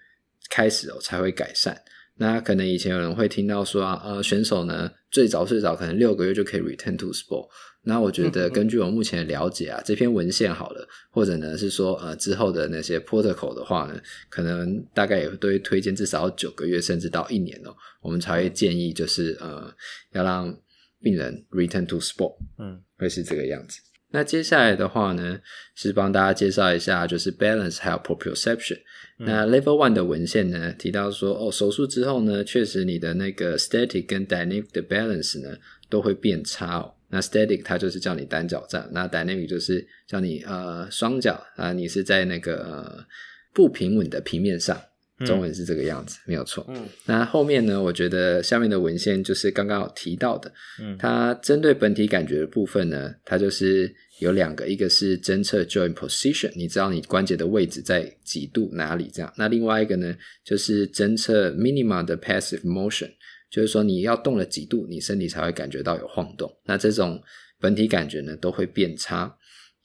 [0.49, 1.81] 开始哦才会改善。
[2.21, 7.49] 那可能以前有人会听到说啊，呃，选手呢最早最早可能六个月就可以 return to sport。
[7.83, 19.73] 那我觉得根据我目前的了解啊，这篇文献好了，或者呢是说呃之后的那些 protocol 的话呢，可能大概也会都会推荐至少要九个月甚至到一年哦，我们才会建议就是呃
[20.13, 20.55] 要让
[21.01, 23.81] 病人 return to sport，嗯，会是这个样子。
[24.13, 25.39] 那接下来的话呢，
[25.75, 28.79] 是帮大家介绍一下，就是 balance 还有 proprioception。
[29.19, 35.57] 嗯、那 level one 的文献呢，提到说，哦，手术之后呢，确实你的那个 static 跟 dynamic 的 balance 呢，
[35.89, 36.95] 都会变差哦。
[37.09, 43.05] 那 static 它就是叫你单脚站，那 dynamic 就是叫你呃双脚啊，你是在那个呃
[43.53, 44.81] 不平稳的平面上。
[45.27, 46.65] 中文是这个样子，嗯、没有错。
[46.69, 47.83] 嗯，那后面呢？
[47.83, 50.53] 我觉得下面的文献就是刚刚有提到的。
[50.81, 59.33] 嗯，它针对本体感觉的部分呢，它就是有两个，一个是侦测 joint position，你知道你关节的位置在几度哪里这样。
[59.37, 63.11] 那另外一个呢，就是侦测 minima 的 passive motion，
[63.51, 66.51] 就是说你要动了几度，你身体才会感觉到有晃动。
[66.65, 67.23] 那这种
[67.59, 69.37] 本体感觉呢，都会变差。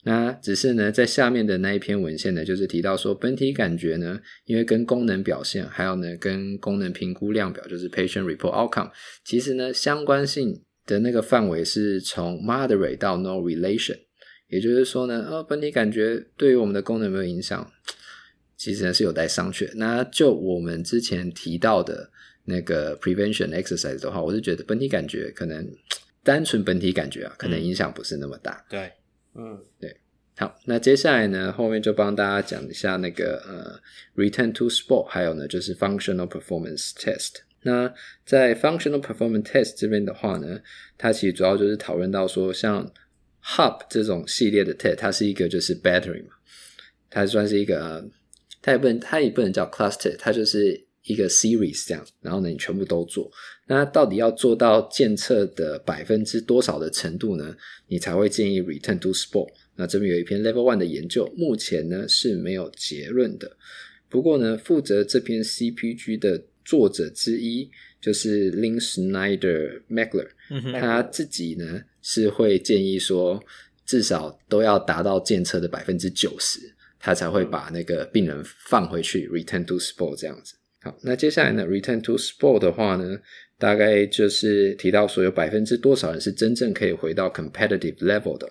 [0.08, 8.88] 那只是呢，在下面的那一篇文献呢，就是提到说，本体感觉呢，因为跟功能表现，还有呢，跟功能评估量表，就是 patient report outcome，
[9.24, 13.98] 其实呢，相关性的那个范围是从 moderate 到 no relation，
[14.46, 17.68] 也就是说呢，哦，本体感觉对于我们的功能有没有影响，
[18.56, 19.68] 其实呢是有待商榷。
[19.74, 22.08] 那就我们之前提到的
[22.44, 25.68] 那个 prevention exercise 的话，我是觉得本体感觉可能
[26.22, 28.52] 单纯本体感觉啊，可能影响不是那么大。
[28.52, 28.92] 嗯、对。
[29.38, 29.94] 嗯，对，
[30.36, 33.80] 好，那接下来呢，后面就帮大家讲一下那个呃
[34.14, 37.36] ，return to sport，还有呢，就是 functional performance test。
[37.62, 37.92] 那
[38.24, 40.60] 在 functional performance test 这边的话呢，
[40.96, 42.90] 它其实主要就是讨论到说，像
[43.44, 46.30] hub 这种系列的 test，它是一个就是 battery 嘛，
[47.10, 48.08] 它算是一个，
[48.62, 50.85] 它也不能，它也不能叫 cluster，它就是。
[51.06, 53.30] 一个 series 这样，然后呢，你全部都做。
[53.66, 57.56] 那到底要做到监测的百分之多少的程度呢？
[57.88, 59.48] 你才会建议 return to sport？
[59.76, 63.56] 那这边有一篇 level one 的研究，目前呢是没有结论的。
[64.08, 70.28] 不过呢，负责这篇 CPG 的作者之一就是 Lynn Schneider Mageler，
[70.72, 73.42] 他自己呢是会建议说，
[73.84, 80.54] 至少都要达到监测的百分之九十，他才会把那个病人放回去 return to sport 这样子。
[80.86, 83.18] 好，那接下来呢，return to sport 的话呢，
[83.58, 88.48] 大概就是提到说有百分之多少人是真正可以回到 competitive level 的。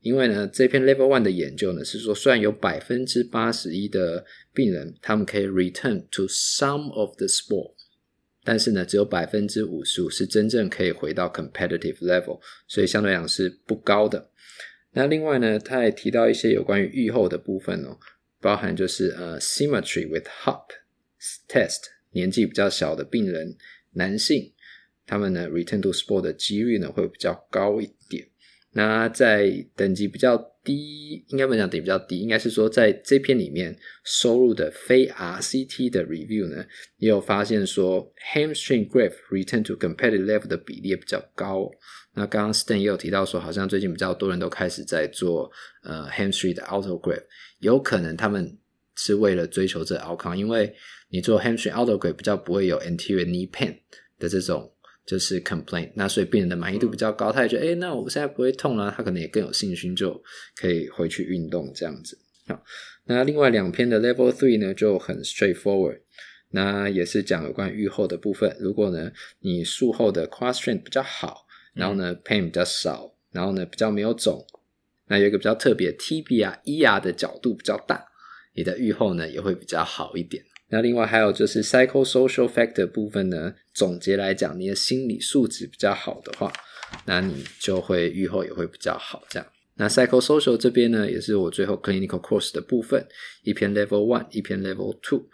[0.00, 7.72] 因为呢，这篇 level one 的研究呢是说，虽然有百分之八十一的病人他们可以 return to some of the sport，
[8.44, 14.30] 但是呢，只有百分之五十五是真正可以回到 competitive level，所以相对来讲是不高的。
[14.92, 17.98] 那另外呢，他也提到一些有关于预后的部分哦，
[18.40, 20.66] 包含就是呃 symmetry with hop。
[21.48, 21.80] Test
[22.10, 23.56] 年纪比较小的病人，
[23.92, 24.52] 男性，
[25.06, 28.28] 他们呢 return to sport 的几率呢会比较高一点。
[28.74, 36.64] 那在等级比较低，应该不能讲等级比较低，应该是说在这篇里面收入的非 RCT 的 review 呢，
[36.96, 41.70] 也有发现说 hamstring graft return to competitive level 的比例也比较高。
[42.14, 45.50] 那刚刚 Stan 也有提到说，好像最近比较多人都开始在做
[45.82, 47.24] 呃 hamstring 的 autograft，
[47.58, 48.58] 有可能他们
[49.04, 50.72] 是为了追求这 outcome，因为
[51.08, 53.76] 你做 hamstring autograft 比较不会有 anterior knee pain
[54.18, 54.72] 的这种
[55.04, 60.22] 就是 complaint，那所以病人的满意度比较高，他也觉得，诶、欸、那我现在不会痛了，他可能也更有信心，就
[60.54, 62.16] 可以回去运动这样子。
[62.46, 62.62] 好，
[63.06, 66.00] 那另外两篇的 level three 呢就很 straightforward，
[66.50, 68.56] 那也是讲有关愈后的部分。
[68.60, 69.10] 如果呢
[69.40, 74.46] 你术后的 quad strength 比较好，然后呢 pain 比较少，然后呢比较没有肿，
[75.08, 78.06] 那有一个比较特别，tibia ER 的角度比较大，
[78.54, 80.42] 你的预后呢也会比较好一点。
[80.68, 86.50] 那另外还有就是 psychosocial factor 部分呢，总结来讲，你的心理素质比较好的话，
[87.04, 89.22] 那你就会预后也会比较好。
[89.28, 93.06] 这样，那 psychosocial 这边呢，也是我最后 clinical course 的部分，
[93.42, 95.28] 一篇 level one，一篇 level two。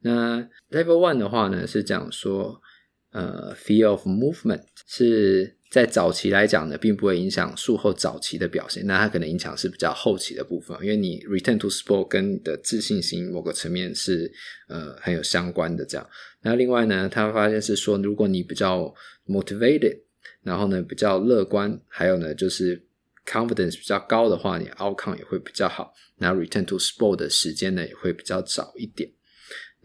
[0.00, 2.62] 那 level one 的话呢，是讲说，
[3.10, 5.57] 呃，fear of movement 是。
[5.70, 14.32] 在早期来讲呢，并不会影响术后早期的表现，那它可能影响是比较后期的部分，因为你 return to sport 跟你的自信心某个层面是
[14.68, 16.08] 呃很有相关的这样。
[16.42, 18.94] 那另外呢，他发现是说，如果你比较
[19.26, 19.98] motivated，
[20.42, 22.86] 然后呢比较乐观，还有呢就是
[23.26, 29.10] confidence 比较高的话，你 outcome 也会比较好，那 return to sport 的时间呢也会比较早一点。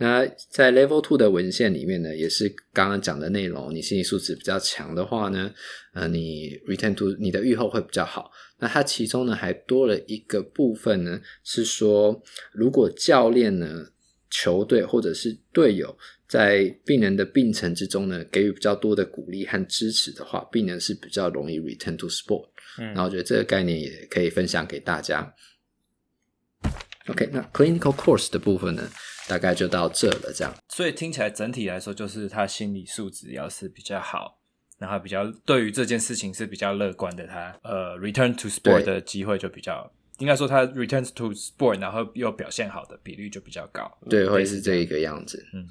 [0.03, 3.73] 那在 Level Two 的文献里面呢，也是刚刚讲的内容。
[3.73, 5.49] 你心理素质比较强的话呢，
[5.93, 8.29] 呃，你 Return to 你的预后会比较好。
[8.59, 13.85] 那它其中呢还多了一个部分呢，是说如果教练呢、
[14.29, 22.49] 球队或者是队友在病人的病程之中呢，给予比较多的鼓励和支持的话，病人是比较容易 Return to Sport。
[22.79, 25.33] 嗯，然后我觉得这个概念也可以分享给大家。
[27.07, 28.89] OK，那 Clinical Course 的部分呢？
[29.27, 30.53] 大概就到这了，这样。
[30.69, 34.39] 所以听起来整体来说，就是他心理素质要是比较好，
[34.79, 43.89] 然后比较对于这件事情是比较乐观的，他呃 return to sport 的机会就比较，应该说他 return to sport，然后又表现好的比率就比较高。
[44.09, 45.45] 对，会是这一个样子。
[45.53, 45.67] 嗯，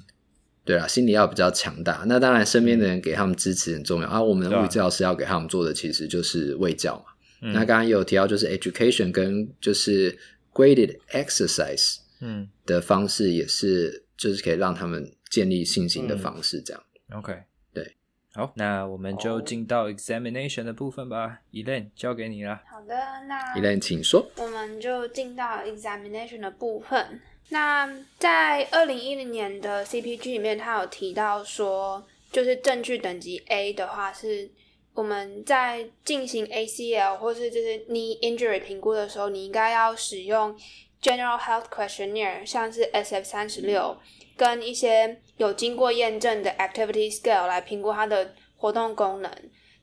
[0.65, 2.03] 对啊，心理要比较强大。
[2.07, 4.07] 那当然，身边的人给他们支持很重要。
[4.07, 7.05] 啊，我们的物理治疗师要给他们做的其实就是卫教嘛。
[7.41, 7.53] 嗯。
[7.53, 10.17] 那刚刚也有提到，就是 education 跟就是
[10.53, 11.97] graded exercise。
[12.25, 16.81] 嗯，的方式也是，就是可以让他们建立信心的方式，这样。
[17.09, 17.33] 嗯、OK，
[17.73, 17.97] 对，
[18.33, 21.41] 好，那我们就进到 examination 的部分吧。
[21.51, 22.61] Elaine，交给你了。
[22.71, 22.95] 好的，
[23.27, 24.25] 那 Elaine，请说。
[24.37, 27.19] 我们就进到 examination 的部分。
[27.49, 34.49] 那在二零一零年的 CPG 里面，他有提到说，就是证据等级 A 的话是
[34.93, 40.57] 我们在进行 ACL 或是就是 knee injury 评估的时候，你应该要使用
[41.03, 43.97] General Health Questionnaire，像是 SF 三十六，
[44.37, 49.29] 跟一些有经过验证的 Activity Scale 来评估它的活动功能。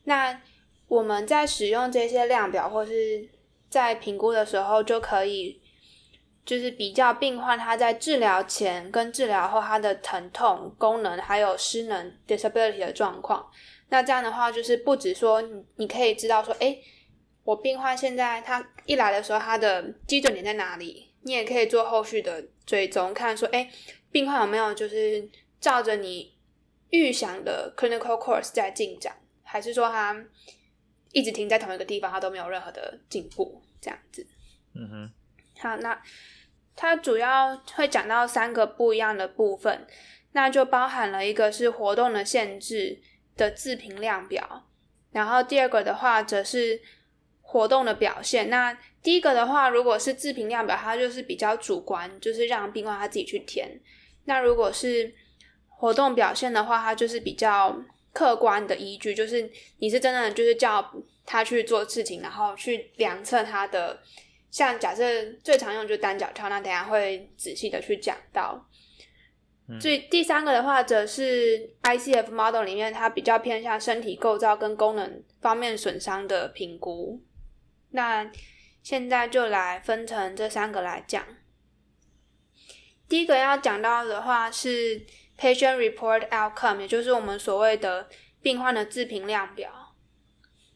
[0.05, 0.41] 那
[0.89, 3.29] 我们在使用这些量表或是
[3.69, 5.61] 在评估的时候，就可以
[6.47, 13.47] 就是比较病患他在治疗前跟治疗后他的疼痛、功能还有失能 disability 的状况。
[13.91, 16.83] 那这样的话，就是不止说你你可以知道说，诶，
[17.45, 21.10] 我病患现在他一来的时候，他的基准点在哪里？
[21.23, 23.71] 你也可以做后续的追踪，看说，诶，
[24.11, 25.29] 病患有没有就是
[25.61, 26.35] 照着你
[26.91, 30.17] 预想的 clinical course 在进展，还是说他
[31.13, 34.27] 一直停在同一个地方，他都没有任何的进步，这样子。
[34.75, 35.11] 嗯哼。
[35.59, 36.03] 好，那
[36.75, 39.87] 它主要会讲到三个不一样的部分，
[40.33, 43.03] 那就包含了一个是活动的限制。
[43.37, 44.67] 的自评量表，
[45.13, 46.79] 然后第二个的话则是
[47.41, 48.51] 活动的表现。
[48.51, 53.69] 那第一个的话，如果是自评量表，它就是比较主观，就是让病患他自己去填。
[54.25, 55.13] 那如果是
[55.69, 57.83] 活动表现的话，它就是比较
[58.13, 60.93] 客观的依据，就是你是真的就是叫
[61.25, 63.99] 他去做事情，然后去量测他的。
[64.51, 65.05] 像假设
[65.45, 68.67] 最常用就是单脚跳，那等下会仔细的去讲到。
[69.81, 77.23] 最第三个的话，则是 ICF model 里面，它比较偏向身体构造跟功能方面损伤的评估。
[77.91, 78.29] 那
[78.83, 81.25] 现在就来分成这三个来讲。
[83.09, 85.05] 第一个要讲到的话是
[85.39, 88.09] Patient Report Outcome，也就是我们所谓的
[88.41, 89.95] 病患的自评量表。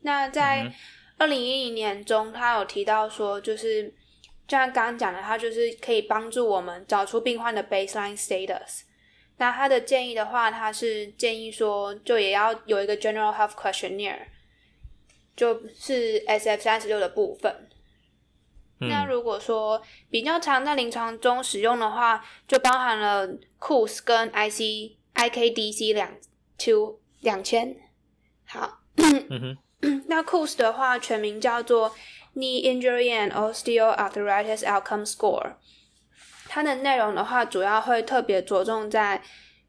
[0.03, 0.73] 那在
[1.19, 3.95] 二零一零年中，他有提到说，就是。
[4.47, 8.83] 就像刚刚讲的，他就是可以帮助我们找出病患的 baseline status。
[9.39, 14.27] 那他的建议的话，他是建议说，就也要有一个 general health questionnaire，
[15.35, 17.71] 就是 SF 三十六的部分。
[18.81, 18.89] 嗯。
[18.89, 26.11] 那如果说比较常在临床中使用的话，就包含了 COOS 跟 IC IKDC 两
[26.59, 27.77] two 两千。
[28.47, 31.95] 好，嗯哼， 那 COOS 的话，全名叫做。
[32.37, 35.53] Knee Injury and Osteoarthritis Outcome Score，
[36.49, 39.23] 它的内容的话，主要会特别着重在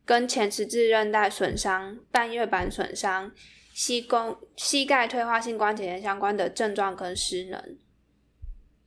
[0.03, 3.31] 跟前十字韧带损伤、半月板损伤、
[3.71, 7.77] 膝弓、膝盖退化性关节炎相关的症状跟失能。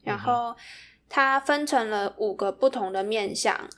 [0.08, 0.56] 然后
[1.08, 3.68] 它分成了五个不同的面向，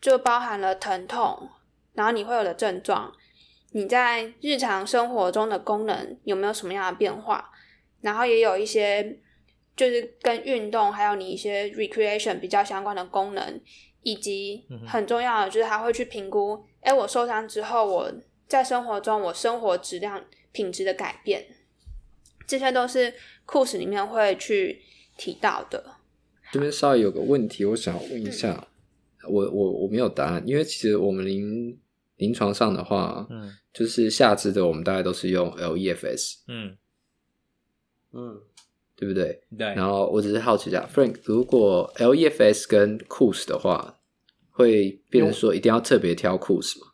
[0.00, 1.48] 就包含了疼痛，
[1.94, 3.12] 然后你会有的症状，
[3.72, 7.50] 你在日常生活中的功能有没有什么样的变化，
[8.00, 9.18] 然后也有一些。
[9.76, 13.60] 就是跟运动还有你一些 recreation 比较相关的功能，
[14.02, 18.12] 以及很重要的就是他会去评估，哎、嗯，我受伤之后我
[18.46, 20.22] 在生活中我生活质量
[20.52, 21.46] 品质的改变，
[22.46, 23.14] 这些都是
[23.46, 24.82] KOOS 里面会去
[25.20, 25.96] 提到的。
[26.50, 28.66] 这边稍微有个问题，我想问一下，
[29.22, 31.78] 嗯、我我我没有答案，因为其实我们临
[32.16, 36.76] 临床上的话，嗯，就是下肢的我们大概都是用 LEFS，嗯
[38.12, 38.40] 嗯。
[38.96, 39.42] 对不对？
[39.56, 39.66] 对。
[39.68, 43.98] 然后我只是好奇一下，Frank，如果 LEFS 跟 COOS 的话，
[44.50, 46.88] 会变成说一定要特别挑 COOS 吗？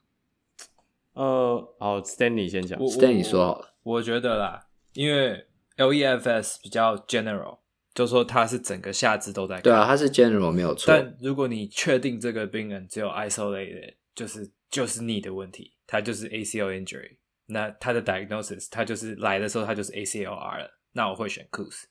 [1.14, 2.78] 呃，好，Stanley 先讲。
[2.78, 3.74] Stanley 说好了。
[3.82, 5.46] 我觉得啦，因为
[5.76, 7.58] LEFS 比较 general，
[7.96, 9.58] 就说他是整个下肢都在。
[9.62, 10.94] 对啊，他是 general 没有错。
[10.94, 17.16] 但如果你确定这个病人只有 isolated，就是就是 knee 的问题，他就是 ACL injury，
[17.46, 21.84] 那他的 diagnosis 他就是来的时候他就是 ACLR 了，那我会选 Coos，。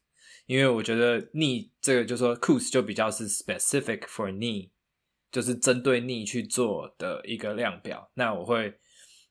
[0.46, 4.70] 因为我觉得 knee 这个就说 Coos 就比较是 specific for knee，
[5.32, 8.12] 就是针对 knee 去做的一个量表。
[8.14, 8.76] 那我会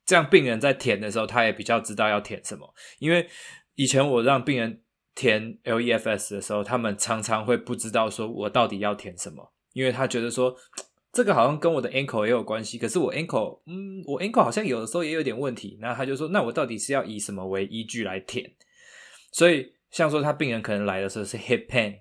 [0.05, 2.75] 这样，病人在填的时候，他也比较知道要填什么。
[2.99, 3.29] 因为
[3.77, 4.83] 以前我让病人
[5.15, 10.57] 填 LEFS 的时候，他们常常会不知道说我到底要填什么，因为他觉得说
[11.13, 15.79] 这个好像跟我的 ankle 也有关系，可是我 ankle，嗯，我 ankle 好像有的时候也有点问题。
[15.81, 18.53] 那他就说，那我到底是要以什么为依据来填？
[19.33, 19.73] 所以。
[19.95, 21.97] 像说他病人可能来的时候是 hip pain，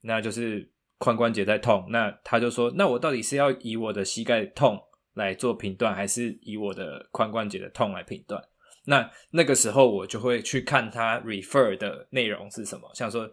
[0.00, 0.66] 那就是
[0.98, 4.80] 髋关节在痛，那他就说，那我到底是要以我的膝盖痛
[5.12, 8.42] 来做评断，还是以我的髋关节的痛来评断？
[8.86, 13.30] 那那个时候我就会去看他 refer 的内容是什么，像说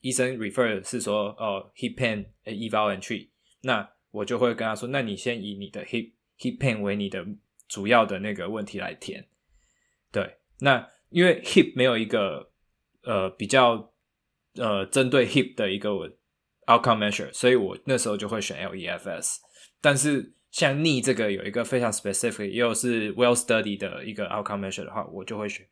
[0.00, 3.28] 医生 refer 是说哦 hip pain eval and treat，
[3.62, 7.24] 那我就会跟他说，那你先以你的 hip hip pain 为你的
[7.68, 9.28] 主要的那个问题来填。
[10.10, 12.50] 对，那因为 hip 没有一个。
[13.04, 13.94] 呃，比较
[14.56, 15.88] 呃，针对 hip 的一个
[16.66, 19.36] outcome measure，所以我那时候就会选 LEFS。
[19.80, 25.66] 但是像 knee 这个有一个非常 specific 又是 well study 的一个 outcome measure 的话，我就会选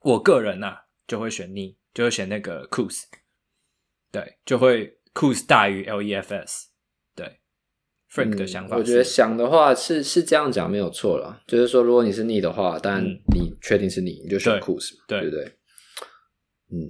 [0.00, 3.02] 我个人呐、啊、就会选 knee，就会选那个 Coos，
[4.10, 6.64] 对，就会 Coos 大于 LEFS，
[7.14, 7.40] 对
[8.10, 15.44] ，Frank 的想法、嗯，我觉得想的话是是这样讲没有错啦，就是说如果你是 knee 的话，但你确定是 knee，你就选 Coos，对，对不对？
[16.70, 16.88] 嗯，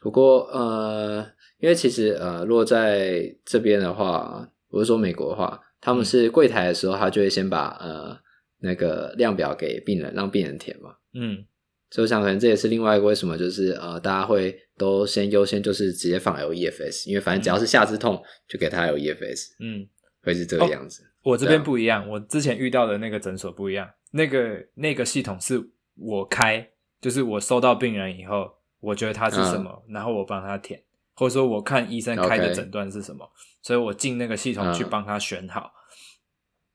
[0.00, 8.18] 不过呃，因为其实呃，如果在这边的话，我是说美国的话，他们是柜台的时候，他就会先把呃
[8.60, 10.90] 那个量表给病人，让病人填嘛。
[11.14, 11.44] 嗯，
[11.90, 19.48] 所以我想可能这也是另外一个为什么，就是呃，大家会都先优先就是直接放 LEFS，因为反正只要是下肢痛，嗯、就给他 LEFS。
[19.60, 19.86] 嗯，
[20.22, 21.02] 会是这个样子。
[21.04, 26.70] 哦、我这边不一样，我之前遇到的那个诊所不一样，那个那个系统是我开，
[27.00, 28.56] 就是我收到病人以后。
[28.80, 30.80] 我觉得他是什么，嗯、然后我帮他填，
[31.18, 33.28] 或者说我看医生开的诊断是什么.
[33.60, 35.72] 所以我进那个系统去帮他选好。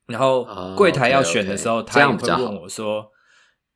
[0.07, 3.09] 嗯、然后柜台要选的时候，他也会问我说：“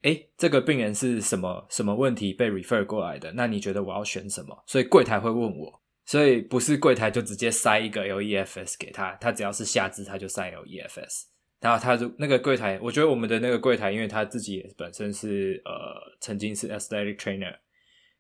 [0.04, 3.32] 哎，这个病人是什么什么问题被 refer 过来的？
[3.32, 11.28] 那你觉得我要选什么？”所以柜台会问我，所以不是柜台就直接塞一个 LEFS 给他，他只要是下肢他就塞 LEFS。
[11.62, 15.72] 然后他就那个柜台，我觉得我们的那个柜台，因为他自己也本身是呃
[16.20, 17.56] 曾经是 athletic trainer。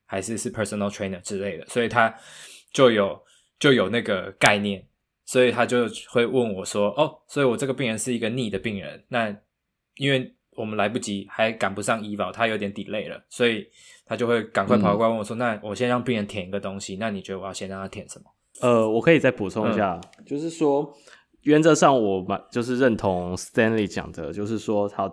[0.07, 2.11] 还是是 personal trainer 之类的，所以他
[2.71, 3.21] 就有
[3.59, 4.83] 就有那个概念，
[5.25, 9.35] 所以他就会问我说：“哦，所以我这个病人是一个 knee 的病人，那
[9.97, 13.67] 因为我们来不及，还赶不上 eval，他有点 delay 了，所以
[14.05, 18.25] 他就会赶快跑过来问我说：‘嗯、那我先让病人填一个东西，那你觉得我要先让他填什么？’
[18.61, 20.91] 呃，我可以再补充一下，嗯、就是说
[21.41, 25.11] 原则上我蛮就是认同 Stanley 讲的，就是说他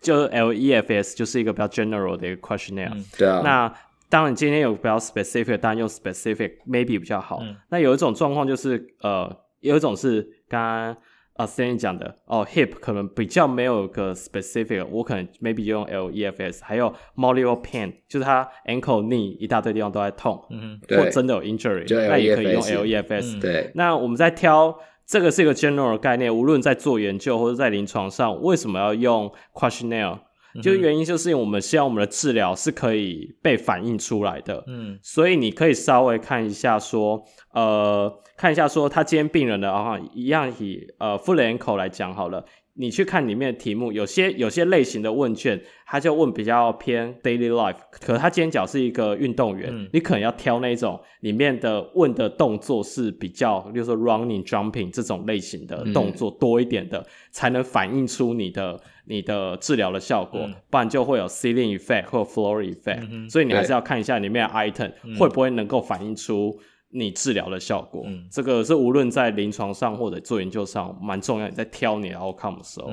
[0.00, 3.74] 就 LEFS 就是一个比较 general 的一个 questionnaire，、嗯、对啊，那。
[4.10, 7.40] 当然，今天有比较 specific，当然用 specific maybe 比较好。
[7.42, 9.30] 嗯、那有一种状况就是，呃，
[9.60, 10.96] 有一种是刚刚
[11.34, 23.36] 啊 Stanley 讲的哦，hip 可能比较没有个 specific，我可能 maybe 就用 LEFS，还有 multiple pain，就是他 ankle knee 一大堆地方都在痛，嗯哼，或真的有 injury，那也可以用 LEFS。
[23.36, 24.74] 嗯、对，那我们在挑
[25.06, 30.18] 这个是一个 general 概念，无论在做研究或者在临床上，为什么要用 questionnaire？
[30.62, 37.22] 就原因就是因为我们希望我们的治疗是可以被反映出来的，嗯，所以你可以稍微看一下说，
[37.52, 42.44] 呃，看一下说他今天病人的啊，一样以呃 foot ankle 来讲好了。
[42.80, 66.58] 你去看里面的题目，有些有些类型的问卷，他就问比较偏 daily life，可是他今天讲是一个运动员，嗯、你可能要挑那种里面的问的动作是比较，比如说 running、jumping 这种类型的动作多一点的，嗯、才能反映出你的你的治疗的效果，嗯、不然就会有 ceiling effect 或 floor effect，、嗯、所以你还是要看一下里面的 item、嗯、会不会能够反映出。
[66.90, 71.46] 你治疗的效果，嗯，这个是无论在临床上或者做研究上蛮重要。
[71.46, 72.88] 你在挑你的 outcome 的时候，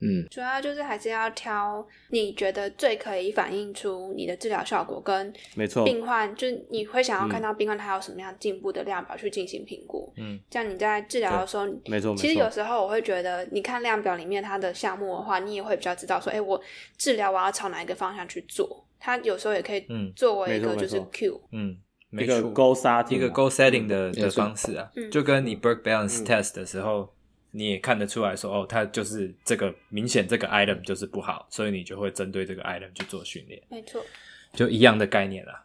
[0.00, 0.20] 嗯。
[0.20, 5.84] 嗯，主要就是还是要挑你觉得最可以反映出你的治疗效果跟没错。
[5.84, 16.60] 病患，就你会想要看到病患他有什么样进步的量表去进行评估，嗯，这样你在治疗的时候，没错，其实有时候我会觉得，你看量表里面它的项目的话，你也会比较知道说，哎，我
[16.98, 21.78] 治疗我要朝哪一个方向去做，它有时候也可以作为一个就是 Q，嗯。
[22.12, 27.12] 一个 goal setting，一个 goal setting 的的方式啊，就跟你 Burke Balance Test 的时候，
[27.56, 33.62] 你也看得出来说，哦，它就是这个明显这个 item 就是不好，所以你就会针对这个 item 去做训练。
[33.70, 34.04] 没错，
[34.52, 35.64] 就一样的概念啦。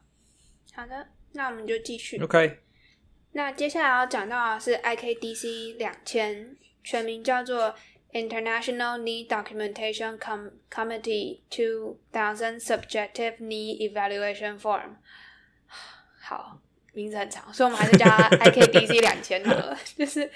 [0.73, 2.17] 好的，那我们就继续。
[2.19, 2.59] OK，
[3.33, 7.75] 那接下来要讲到的是 IKDC 两千，全名叫做
[8.13, 10.17] International Knee Documentation
[10.69, 14.95] Committee Two Thousand Subjective Knee Evaluation Form。
[16.21, 16.61] 好，
[16.93, 19.77] 名字很长，所以我们还是叫它 IKDC 两千好了。
[19.97, 20.29] 就是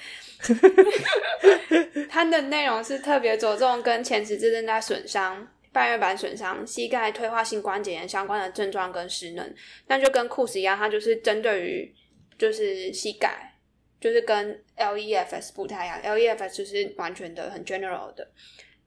[2.09, 9.53] 它的内容是特别着重跟前十字韧带损伤、半月板损伤、膝盖退化性关节炎相关的症状跟失能。
[9.87, 11.93] 那就跟 KOOS 一样，它就是针对于
[12.37, 13.53] 就是膝盖，
[13.99, 16.01] 就是跟 LEFS 不太一样。
[16.17, 18.27] LEFS 就是完全的很 general 的。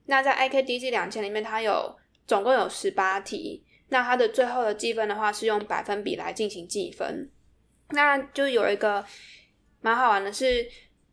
[0.07, 1.95] 那在 IKDC 两千里面，它有
[2.25, 3.63] 总共有十八题。
[3.91, 7.27] 那它的最后的计分的话是用百分比来进行计分，
[7.91, 9.03] 那就有一个
[9.81, 10.67] 蛮好玩的是，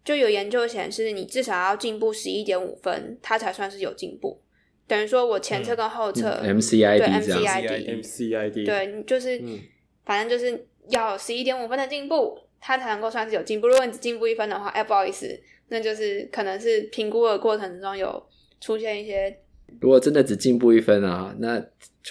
[0.05, 4.41] 就有研究显示，你至少要进步十一点五分，它才算是有进步。
[4.87, 9.59] 等于说我前侧跟后侧、嗯、，MCID 对 MCID MCID 对，就是、嗯、
[10.05, 13.67] 反正就是要有十一点五分的进步，它才能够算是有进步。
[13.67, 18.25] 如果你只进步一分的话，哎，不好意思，那就是可能是评估的过程中有
[18.61, 19.37] 出现一些。
[19.81, 21.61] 如果真的只进步一分啊，那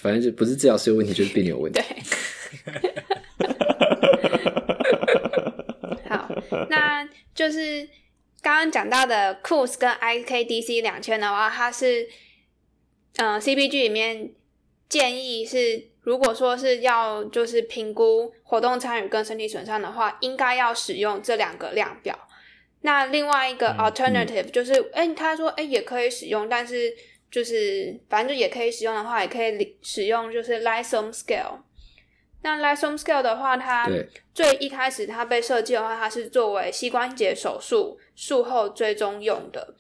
[0.02, 1.82] 反正就不是治疗师有问题，就是病人有问题。
[1.82, 1.86] 对，
[6.10, 6.30] 好，
[6.70, 7.88] 那就是
[8.42, 12.08] 刚刚讲到的 CUS 跟 IKDC 两千的话，它是
[13.18, 14.32] 嗯、呃、CPG 里面
[14.88, 22.18] 建议是，如果说是要就是评估活动参与跟身体损伤的话，应该要使用这两个量表。
[22.82, 26.94] 那另外一个 alternative 就是，哎、嗯嗯欸，他说，哎、欸，也可以使用，但是
[27.32, 31.62] 就是反正就也可以使用的话，也可以使用就是 Lifesome Scale。
[32.46, 33.90] 那 Lifesome Scale 的话，它
[34.32, 39.74] 最一开始它被设计的话，它是作为膝关节手术术后追踪用的，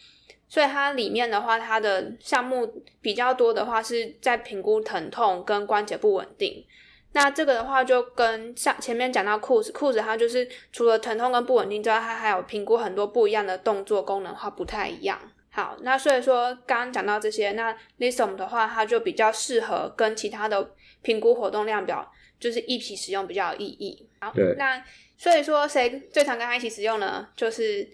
[0.49, 2.67] 所以它里面的话，它的项目
[3.01, 6.65] 比较多的话是在评估疼痛跟关节不稳定。
[7.11, 15.19] 那这个的话，就跟像前面讲到 KOOS，KOOS 它就是除了疼痛跟不稳定之外，它还有评估很多不一样的动作功能的话不太一样。
[15.51, 20.71] 好，那所以说刚刚讲到这些，那 Lifesome 的话，它就比较适合跟其他的
[21.03, 22.11] 评估活动量表。
[22.39, 24.07] 就是一起使用比较有意义。
[24.19, 24.83] 好，那
[25.17, 27.27] 所以说谁最常跟他一起使用呢？
[27.35, 27.87] 就是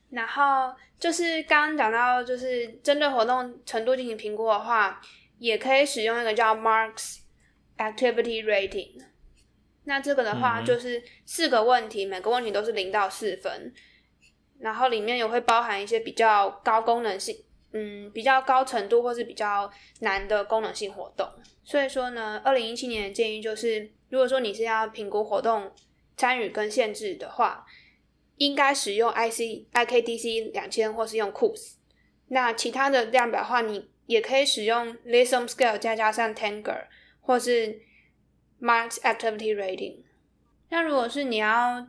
[0.09, 4.99] 然后就是刚刚讲到，就是针对活动程度进行评估的话，
[5.39, 7.19] 也可以使用一个叫 Marks。
[7.81, 9.01] Activity rating，
[9.85, 13.73] 那这个的话就是四个问题，嗯、每个问题都是零到四分，
[14.59, 19.71] 然后里面也会包含一些比较高功能性，嗯，比较高程度或是比较
[20.01, 21.27] 难的功能性活动。
[21.65, 25.73] 所以说呢，二零一七年的建议就是，如果说你是要评估活动
[26.19, 27.65] 参与跟限制的话，
[28.37, 31.77] 应该使用 IC IKDC 两千或是用 Coos。
[32.29, 36.85] 那其他的量表的话，你也可以使用 Lifesome Scale 再加上 Tanger。
[37.21, 37.81] 或是
[38.61, 39.99] Marks Activity Rating。
[40.71, 41.87] 那如果是你要，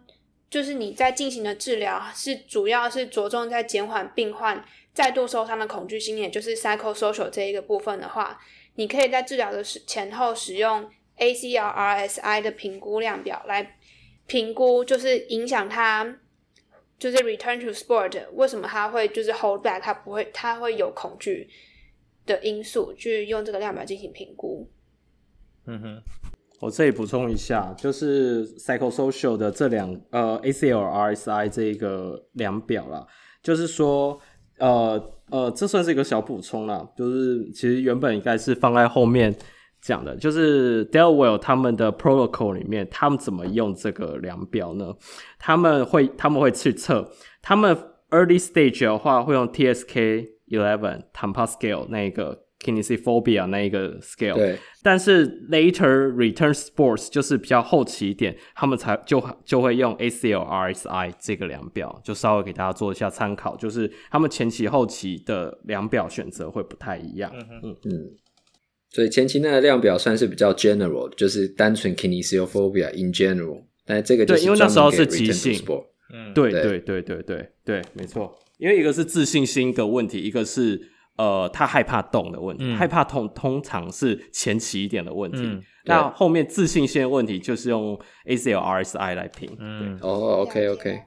[0.49, 8.39] 就是你在进行的治疗是主要是着重在减缓病患再度受伤的恐惧心，也就是 Psychosocial 这一个部分的话，
[8.75, 13.77] 你可以在治疗的时前后使用 ACL RSI 的评估量表来
[14.25, 16.17] 评估，就是影响他
[16.97, 21.49] 就是 Return to Sport 为什么他会就是 Hold back，他不会他会有恐惧
[22.25, 24.69] 的因素，去用这个量表进行评估。
[25.73, 26.01] 嗯哼，
[26.59, 33.07] 我这里补充一下，就是 psychosocial 的这两呃 ACL RSI 这个量表啦，
[33.41, 34.19] 就是说
[34.59, 39.33] 呃呃，这算是一个小补充啦，就是其实原本应该是放在后面
[39.79, 44.93] 讲的，就是 Delwell 他们的 protocol 里面，他们怎么用这个量表呢？
[45.39, 47.09] 他们会他们会去测，
[47.41, 47.73] 他们
[48.09, 52.43] early stage 的话会用 TSK eleven Tampa scale 那个。
[52.61, 67.31] Kinesiophobia 那一个 scale，对，但是 later return sports 就是比较后期一点，他们才就就会用 ACL RSI 这个量表，就稍微给大家做一下参考，就是他们前期后期的量表选择会不太一样。
[67.33, 67.77] 嗯嗯。
[67.85, 68.11] 嗯，
[68.89, 75.59] 所以前期那个量表算是比较 general，就是单纯 Kinesiophobia in general，但这个就是对，因为那时候是急性，
[76.13, 76.51] 嗯，对。
[76.51, 80.90] 对对对对对，没错，因为一个是自信心的问题，一个是。
[81.17, 85.39] 呃，他害怕动的问题，嗯、害怕痛通常是前期一点的问题。
[85.43, 89.55] 嗯、那后面自信心的问题就是用 ACL RSI 来评。
[89.59, 91.03] 嗯，哦，OK OK，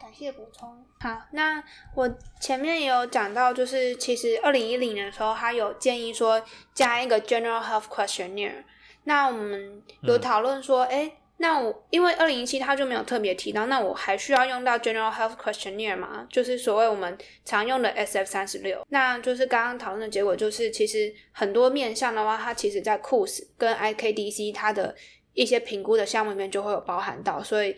[0.00, 0.84] 感谢补充。
[1.00, 1.62] 好，那
[1.94, 2.08] 我
[2.40, 6.42] 前面也有讲到，就是其实二零一零年的时候，他有建议说
[6.74, 8.64] 加一个 General Health Questionnaire。
[9.04, 11.12] 那我们有讨论说，哎、嗯。
[11.40, 16.26] 那我因为二零一七他就没有特别提到，那我还需要用到 General Health Questionnaire 吗？
[16.28, 18.84] 就是所谓我们常用的 SF 三十六。
[18.88, 24.94] 那就是刚刚讨论的结果，就是其实很多面向的话，它其实在 COOS 跟 IKDC 它的
[25.32, 27.76] 一些评估的项目里面就会有包含到，所以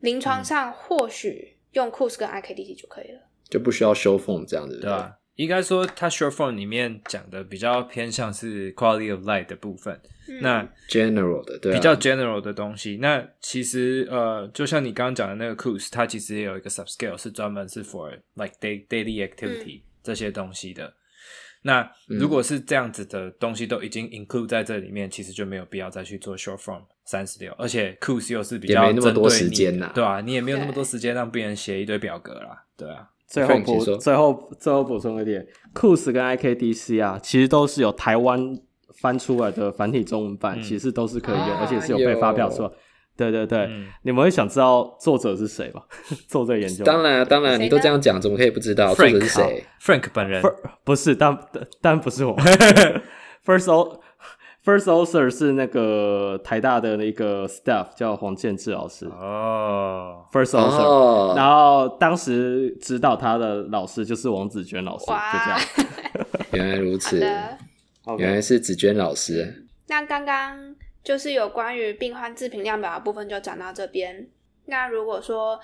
[0.00, 3.20] 临床上或许用 COOS 跟 IKDC 就可以了，
[3.50, 5.12] 就不需要 Short Form 这样子，对吧？
[5.36, 9.98] 应该说，它 short form 里面讲的比较偏向是 quality of life 的部分。
[10.28, 12.98] 嗯、那 general 的，对、啊，比较 general 的东西。
[13.00, 20.92] 那其实呃，就像你刚刚讲的那个 KOOS，它其实也有一个 subscale 是专门是 for like day daily activity、嗯、这些东西的。
[21.62, 27.52] 那如果是这样子的东西都已经 include 在这里面，其实就没有必要再去做 short form 三十六。
[27.58, 33.10] 而且 c o o s 又是比较针对你，没那么多时间呐，对啊，你也没有那么多时间让病人写一堆表格啦，对啊。
[33.26, 38.56] 最后补最后最后补充一点，KOOS 跟 IKDC 啊，其实都是有台湾
[39.00, 42.70] 翻出来的繁体中文版，嗯、其实都是可以用，啊、而且是有被发表出来。
[43.16, 45.82] 对对对，嗯、你们会想知道作者是谁吗？
[46.28, 46.84] 做这个研究？
[46.84, 50.42] 当然当然，你都这样讲，怎么可以不知道 Frank, 作者是谁？Frank 本人
[50.84, 51.38] 不是，但
[51.80, 52.36] 但不是我。
[53.46, 54.00] First all
[54.66, 60.26] First author 是那个台大的那个 staff 叫黄建志老师哦。
[60.32, 65.60] First author，、哦、然后当时指导他的老师就是王子娟老师，哇就这样。
[66.50, 67.20] 原来如此，
[68.18, 69.68] 原来是子娟老师。
[69.86, 74.28] 那刚刚就是有关于病患自评量表的部分就讲到这边。
[74.64, 75.60] 那如果说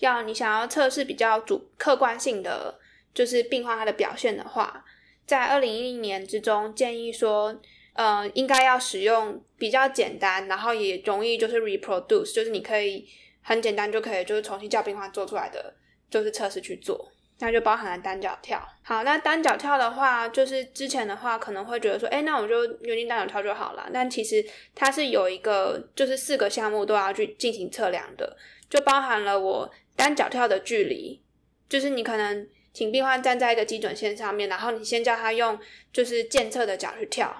[0.00, 2.74] 要你想要测试比较主客观性的，
[3.14, 4.84] 就是病患他的表现的话，
[5.24, 7.56] 在二零一零年之中建议说。
[7.94, 13.06] 呃，应该要使用比较简单，然后也容易就是 reproduce，就是你可以
[13.42, 15.74] 很简单就可以就是重新叫病患做出来的，
[16.08, 18.66] 就是测试去做，那就包含了单脚跳。
[18.82, 23.90] 好，那单脚跳的话，就是之前的话可能会觉得说，哎，那我就原地单脚跳就好了。
[23.92, 24.42] 但其实
[24.74, 28.36] 它是有一个，就是四个项目都要去进行测量的，
[28.70, 31.22] 就包含了我单脚跳的距离，
[31.68, 35.58] 就是你可能请病患站在一个基准线上面，然后你先叫他用
[35.92, 37.36] 就是健侧的脚去跳。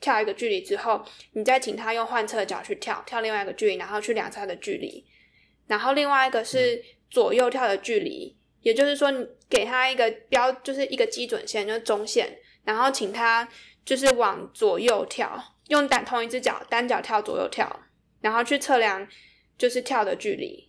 [0.00, 5.04] 跳一个距离之后，你再请他用换侧脚去跳，跳另外一个距离，然后去量测他的距离。
[5.66, 13.46] 然后另外一个是左右跳的距离，嗯、也就是说，你给他一个标，就是一个基准线，就是中线，然后请他
[13.84, 15.38] 就是往左右跳，
[15.68, 17.80] 用单同一只脚单脚跳左右跳，
[18.20, 19.06] 然后去测量
[19.58, 20.68] 就是跳的距离。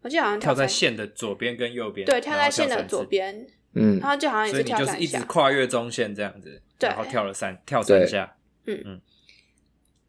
[0.00, 8.34] 我记得好像跳，跳在线的左边跟右边，对，跳在线的左边，嗯，然后就好像也是跳三下，所以你就是一直跨越中线这样子，对，然后跳了三跳三下。
[8.66, 8.82] 嗯。
[8.84, 9.00] 嗯，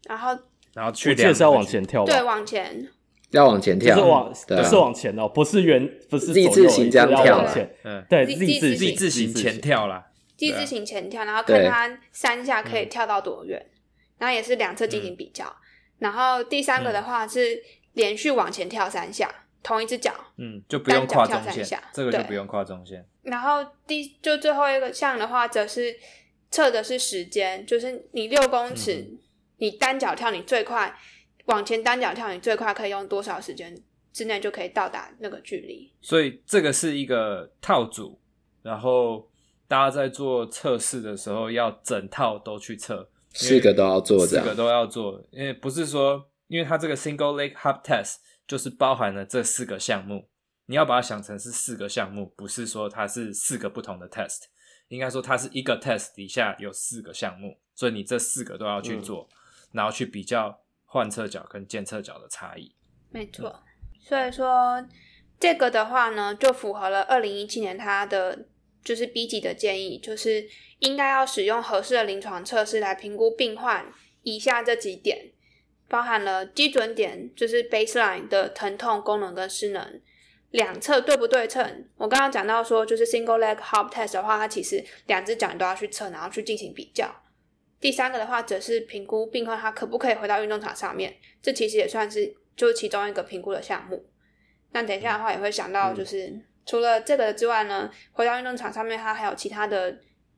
[0.08, 0.38] 然后
[0.74, 2.90] 然后去练是要往前跳，对，往前。
[3.32, 7.44] 要往前跳，是往对啊、不是往前哦，不是圆，不是 Z 字形这样跳，
[7.84, 10.06] 嗯，对，Z 字 Z 字形前跳啦
[10.38, 13.66] ，Z 字形前跳，然后看他三下可以跳到多远，
[14.20, 15.58] 然后也是两侧进行比较，嗯、
[15.98, 17.60] 然后第三个的话是
[17.94, 19.28] 连续往前跳三下，
[19.64, 23.04] 同一只脚，嗯，就不用跨中线，下这个就不用跨中线。
[23.24, 25.96] 然后第就最后一个项的话，则是。
[26.54, 29.18] 测的是时间，就是你六公尺，嗯、
[29.58, 30.96] 你单脚跳，你最快
[31.46, 33.76] 往前单脚跳，你最快可以用多少时间
[34.12, 35.92] 之内就可以到达那个距离？
[36.00, 38.22] 所以这个是一个套组，
[38.62, 39.28] 然后
[39.68, 50.30] 大家在做测试的时候要整套都去测，四个都要做，四个都要做，因为不是说，因为它这个 single leg hop test 就是包含了这四个项目，
[50.68, 54.44] 你要把它想成是四个项目，不是说它是四个不同的 test。
[54.90, 59.36] 应该说，它是一个 test 底下有四个项目，所以你这四个都要去做，嗯、
[59.74, 62.76] 然后去比较换侧角跟健侧角的差异。
[63.10, 64.88] 没错，嗯、所以说
[65.40, 68.48] 这个的话呢，就符合了二零一七年它的
[68.84, 70.48] 就是 B 级的建议，就是
[70.80, 75.32] 应该要使用合适的临床测试来评估病患以下这几点，
[75.88, 80.02] 包含了基准点，就是 baseline 的疼痛、功能跟失能。
[80.54, 81.84] 两侧对不对称？
[81.98, 87.12] 我刚刚讲到说，就是 single leg hop test 的话，它其实两只脚你都要去测，然后去进行比较。
[87.80, 94.06] 第三个的话，则是评估病患他可不可以回到运动场上面，这其实也算是就是其中一个评估的项目。
[94.74, 99.98] 那等一下的话，也会想到就是、嗯、除了这个之外呢，回到运动场上面，它还有其他的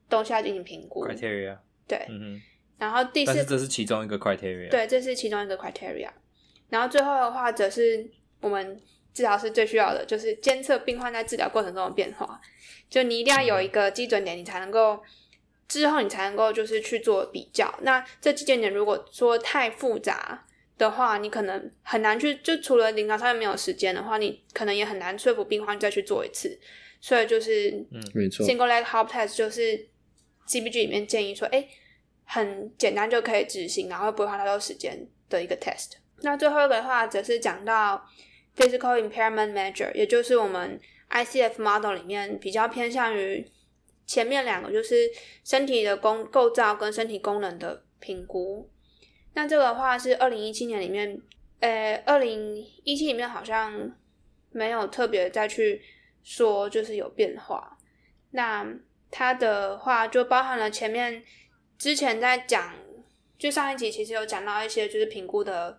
[0.09, 1.05] 东西要进行评估。
[1.05, 2.41] criteria 对，嗯哼。
[2.78, 4.72] 然后第四，这是其中一个 criteria。
[4.72, 6.07] 对，这是其中一个 criteria。
[6.70, 8.09] 然后最后的话，则是
[8.39, 8.80] 我们。
[9.16, 12.39] 治疗师最需要的就是监测病患在治疗过程中的变化，
[12.89, 15.01] 就你一定要有一个基准点，你才能够
[15.70, 17.74] 之后你才能够就是去做比较。
[17.84, 20.45] 那这基准点如果说太复杂
[20.78, 26.59] 的话，你可能很难去，就除了临床上面没有时间的话，你可能也很难说服病患再去做一次。
[26.99, 29.88] 所以就是，嗯，没错，single leg hop test 就是
[30.45, 31.66] CBG 里面建议说，哎，
[32.26, 35.93] 很简单就可以执行，然后不会花太多时间的一个 test。
[36.22, 38.05] 那最后一个的话，则是讲到。
[38.56, 40.80] Physical impairment measure，也就是我们
[41.10, 43.45] ICF model 里面比较偏向于
[44.06, 44.95] 前面两个，就是
[45.43, 48.70] 身体的功构造跟身体功能的评估。
[49.34, 51.22] 那这个的话是二零一七年里面，
[51.60, 53.91] 呃，二零一七里面好像
[54.51, 55.82] 没有特别再去
[56.24, 57.78] 说，就是有变化。
[58.32, 58.66] 那
[59.12, 61.22] 它的话就包含了前面
[61.78, 62.74] 之前在讲，
[63.38, 65.78] 就上一集其实有讲到一些就是评估的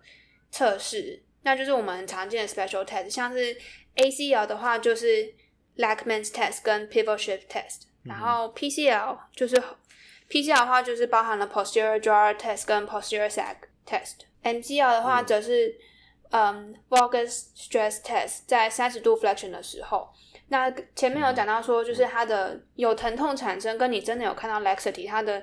[0.51, 1.23] 测试。
[1.47, 3.57] 那就是我们很常见的 special test，像是
[3.95, 5.33] ACL 的话，就是
[5.77, 9.55] Lachman's test 跟 Pivot Shift test，嗯、然后 PCL 就是
[10.29, 14.25] PCL 的话，就是包含了 posterior drawer test 跟 posterior sag test。
[14.43, 15.73] MCL 的话，则是
[16.31, 20.09] 嗯 valgus stress test，在三十度 flexion 的时候。
[20.49, 25.41] 那前面有讲到说，就是它的有疼痛产生，跟你真的有看到 laxity，它的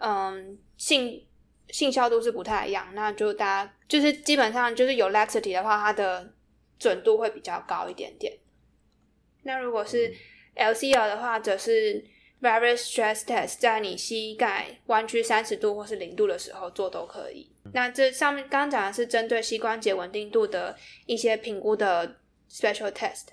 [0.00, 1.24] 嗯信
[1.70, 6.32] 信效度是不太一样，那就大家就是基本上就是有 laxity 的话，它的
[6.78, 8.32] 准度会比较高一点点。
[9.42, 10.14] 那如果是
[10.56, 12.04] LCL 的话，则是
[12.40, 17.50] various stress test，在你膝盖弯曲三十度或是零度的时候做都可以。
[17.74, 22.18] 那这上面刚刚讲的是针对膝关节稳定度的一些评估的
[22.50, 23.26] special test。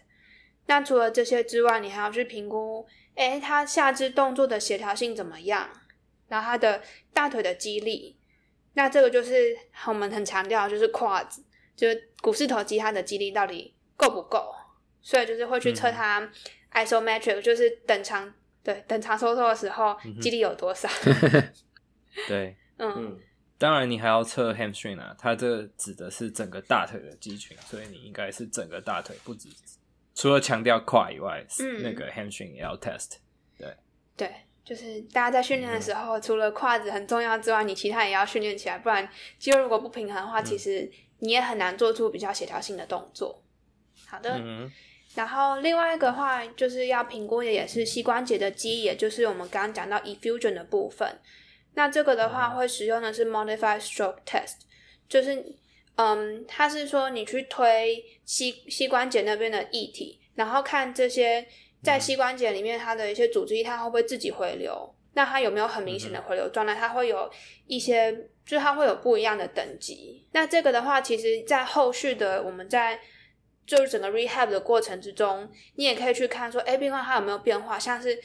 [0.68, 5.70] 那除了这些之外，你还要去评估，诶，他下肢动作的协调性怎么样？
[6.28, 6.82] 然后他的
[7.14, 8.15] 大腿的肌力。
[8.76, 9.58] 那这个就是
[9.88, 11.40] 我们很强调，就是 quads，
[11.76, 14.54] 就是股四头肌，它的肌力到底够不够？
[15.02, 16.22] 所以就是会去测它
[16.74, 18.32] isometric，、嗯、就是等长
[18.64, 20.88] 对等长收缩的时候肌力有多少？
[21.28, 21.54] 嗯、
[22.28, 22.94] 对，嗯。
[22.96, 23.20] 嗯
[23.58, 29.48] 当然，你还要测 hamstring 啊，它这指的是整个大腿的肌群，所以你应该是整个大腿，不止
[30.14, 33.14] 除了强调胯以外，嗯，那个 hamstring 也要 test。
[33.58, 33.74] 对，
[34.18, 34.30] 对，
[34.66, 39.08] 就是大家在训练的时候，嗯、除了胯子很重要之外，你其他也要训练起来，不然
[39.38, 43.44] 肌肉如果不平衡的话，嗯、其实你也很难做出比较协调性的动作。
[44.08, 44.72] 好的，嗯，
[45.14, 51.20] 然后另外一个话就是要评估的也是膝关节的肌，也就是我们刚刚讲到 effusion 的部分。
[51.76, 54.62] 那这个的话，会使用的是 modified stroke test，
[55.08, 55.56] 就是，
[55.96, 61.46] 嗯，它是说你去推膝膝关节那边的液体，然后看这些
[61.86, 64.94] 在膝关节里面它的一些组织液，它会不会自己回流？
[65.14, 66.76] 那它有没有很明显的回流状态？
[66.76, 67.32] 它会有
[67.68, 68.12] 一些，
[68.44, 70.28] 就是它会有不一样的等级。
[70.34, 73.00] 那这个的话，其实在后续的我们在
[73.66, 78.20] 就是整个 rehab 的过程之中，你也可以去看说，哎，病患它有没有变化，像是。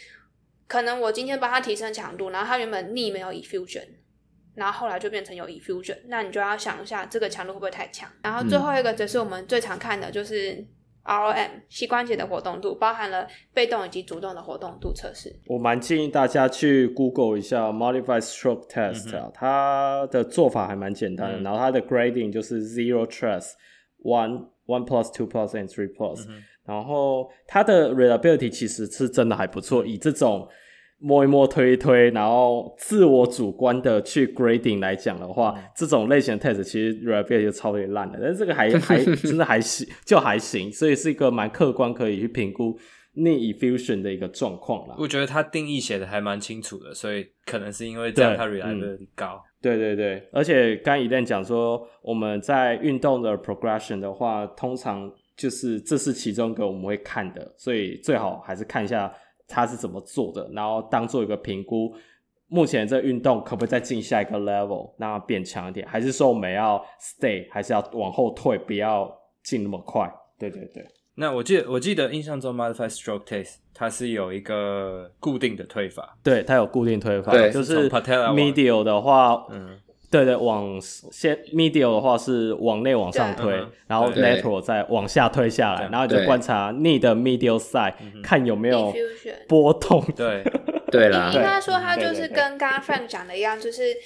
[0.70, 3.82] 可能我今天帮他提升强度，然后他原本 knee 没有 effusion，
[4.54, 8.08] 然后后来就变成有 effusion，那你就要想一下这个强度会不会太强。
[8.22, 10.64] 然后最后一个则是我们最常看的就是
[11.04, 15.34] ROM 膝关节的活动度，包含了被动以及主动的活动度测试。
[15.46, 23.52] 我蛮建议大家去 Google 一下 Modified Stroke Test 啊，嗯、它的做法还蛮简单的，嗯、然后它的 grading 就是 zero trust
[24.02, 30.48] one one plus two plus and three plus，、嗯、然后它的 reliability 其实是真的还不错，以这种。
[31.02, 42.78] 摸一摸，推一推，然后自我主观的去 grading 来讲的话，嗯、这种类型的 test 其实 reliability 就超级烂的，但是这个还还真的还行，就还行，所以是一个蛮客观可以去评估
[43.16, 44.94] knee effusion 的一个状况啦。
[44.98, 49.42] 我觉得它定义写的还蛮清楚的，所以可能是因为这样它 reliability 高。
[49.62, 59.10] 对对对，而且刚 Elaine 讲说，我们在运动的 progression 的话，通常就是这是其中一个我们会看的，所以最好还是看一下。
[59.50, 61.92] 他是怎么做的，然后当做一个评估，
[62.46, 70.08] 目前这个运动可不可以再进下一个 level，让它变强一点，还是说我们要 stay，还是要往后退，不要进那么快？
[70.38, 70.86] 对对对。
[71.16, 79.78] 那我记得我记得印象中 modified stroke test 它是有一个固定的推法，对，它有固定推法，对，就是 medial 的话，嗯。
[80.10, 88.92] 对对，往先 medial 的话是往内往上推，然后 lateral 再往下推下来，然后就观察 knee 的 medial side，看有没有
[89.48, 90.04] 波动。
[90.16, 90.44] 对。
[90.90, 93.96] 对啦，应该说它就是跟刚刚 Frank 讲的一样，就是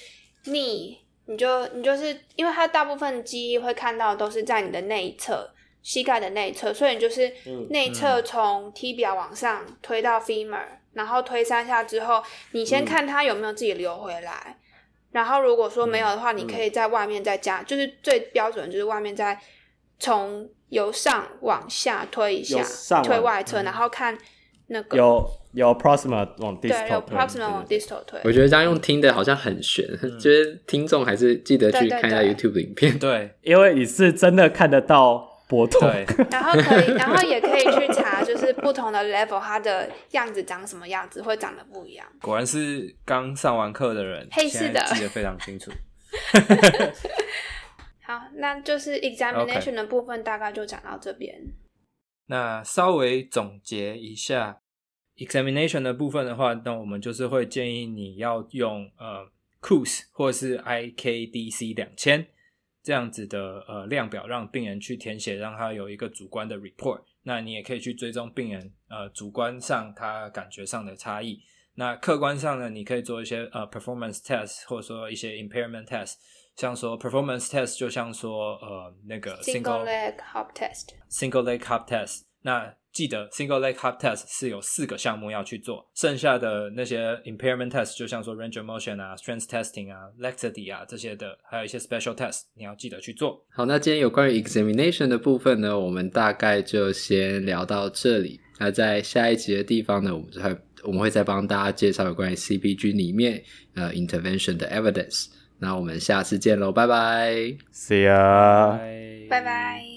[0.44, 5.50] knee，你就你就是因为它大部分记忆会看到都是在你的内侧
[5.80, 7.32] 膝盖的内侧，所以你就是
[7.70, 10.60] 内侧从 tibia 往上推到 femur，
[10.92, 14.58] 然后推三下之后，你先看它有没有自己流回来。
[15.14, 19.40] 然后如果说没有的话，嗯、你可以在外面再加，嗯、就是最标准就是外面再
[19.98, 22.60] 从由上往下推一下，
[23.02, 24.18] 推外侧，嗯、然后看
[24.66, 28.20] 那个有有 proximal 往 distal 对，有 proximal 往 distal 推。
[28.24, 35.33] 我觉得这样用听的好像很悬，嗯、 就是听众还是记得去看一下 YouTube 的影片，对，因为你是真的看得到。
[35.54, 35.80] 波动，
[36.30, 42.04] 然后可以，然后也可以去查，就是不同的 level，它的样子长什么样子，会长得不一样。
[42.20, 45.70] 果然是刚上完课的人，嘿，是的记得非常清楚。
[48.02, 51.34] 好，那就是 examination 的部分大概就讲到这边。
[52.26, 54.58] 那稍微总结一下
[55.16, 59.30] examination 的部分的话，那我们就是会建议你要用呃
[59.62, 62.26] c o o s 或是 IKDC 两千。
[62.84, 67.02] 这样子的呃量表，让病人去填写，让他有一个主观的 report。
[67.22, 71.40] 那你也可以去追踪病人呃主观上他感觉上的差异。
[71.76, 76.16] 那客观上呢，你可以做一些呃 performance test，或者说一些 impairment test。
[76.56, 82.24] 像说 performance test，就像说呃那个 single leg hop test，single leg hop test。
[82.42, 91.76] 那记得 single leg hop test 是有四个项目要去做，剩下的那些 impairment test 就像说 range of motion 啊、strength testing 啊、laxity 啊这些的，还有一些
[91.76, 93.44] special test 你要记得去做。
[93.50, 98.40] 好，那今天有关于 examination 的部分呢，我们大概就先聊到这里。
[98.60, 103.42] 那在下一集的地方呢，我们就会我们会再帮大家介绍有关于 CPG 里面
[103.74, 105.26] 呃 intervention 的 evidence。
[105.58, 107.32] 那我们下次见喽，拜拜
[107.72, 109.93] ，See you，拜拜。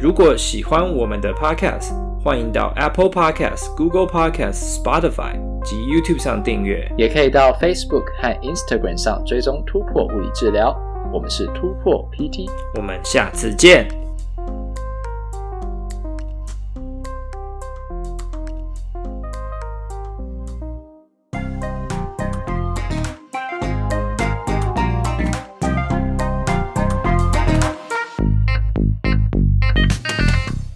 [0.00, 1.92] 如果喜欢我们的 Podcast，
[2.24, 10.74] 欢迎到 Apple Podcast、Google Podcast、Spotify 及 YouTube 上订阅，也可以到 Facebook 和 Instagram 上追踪突破物理治疗。
[11.12, 12.48] 我们是突破 PT，
[12.78, 13.99] 我们下次见。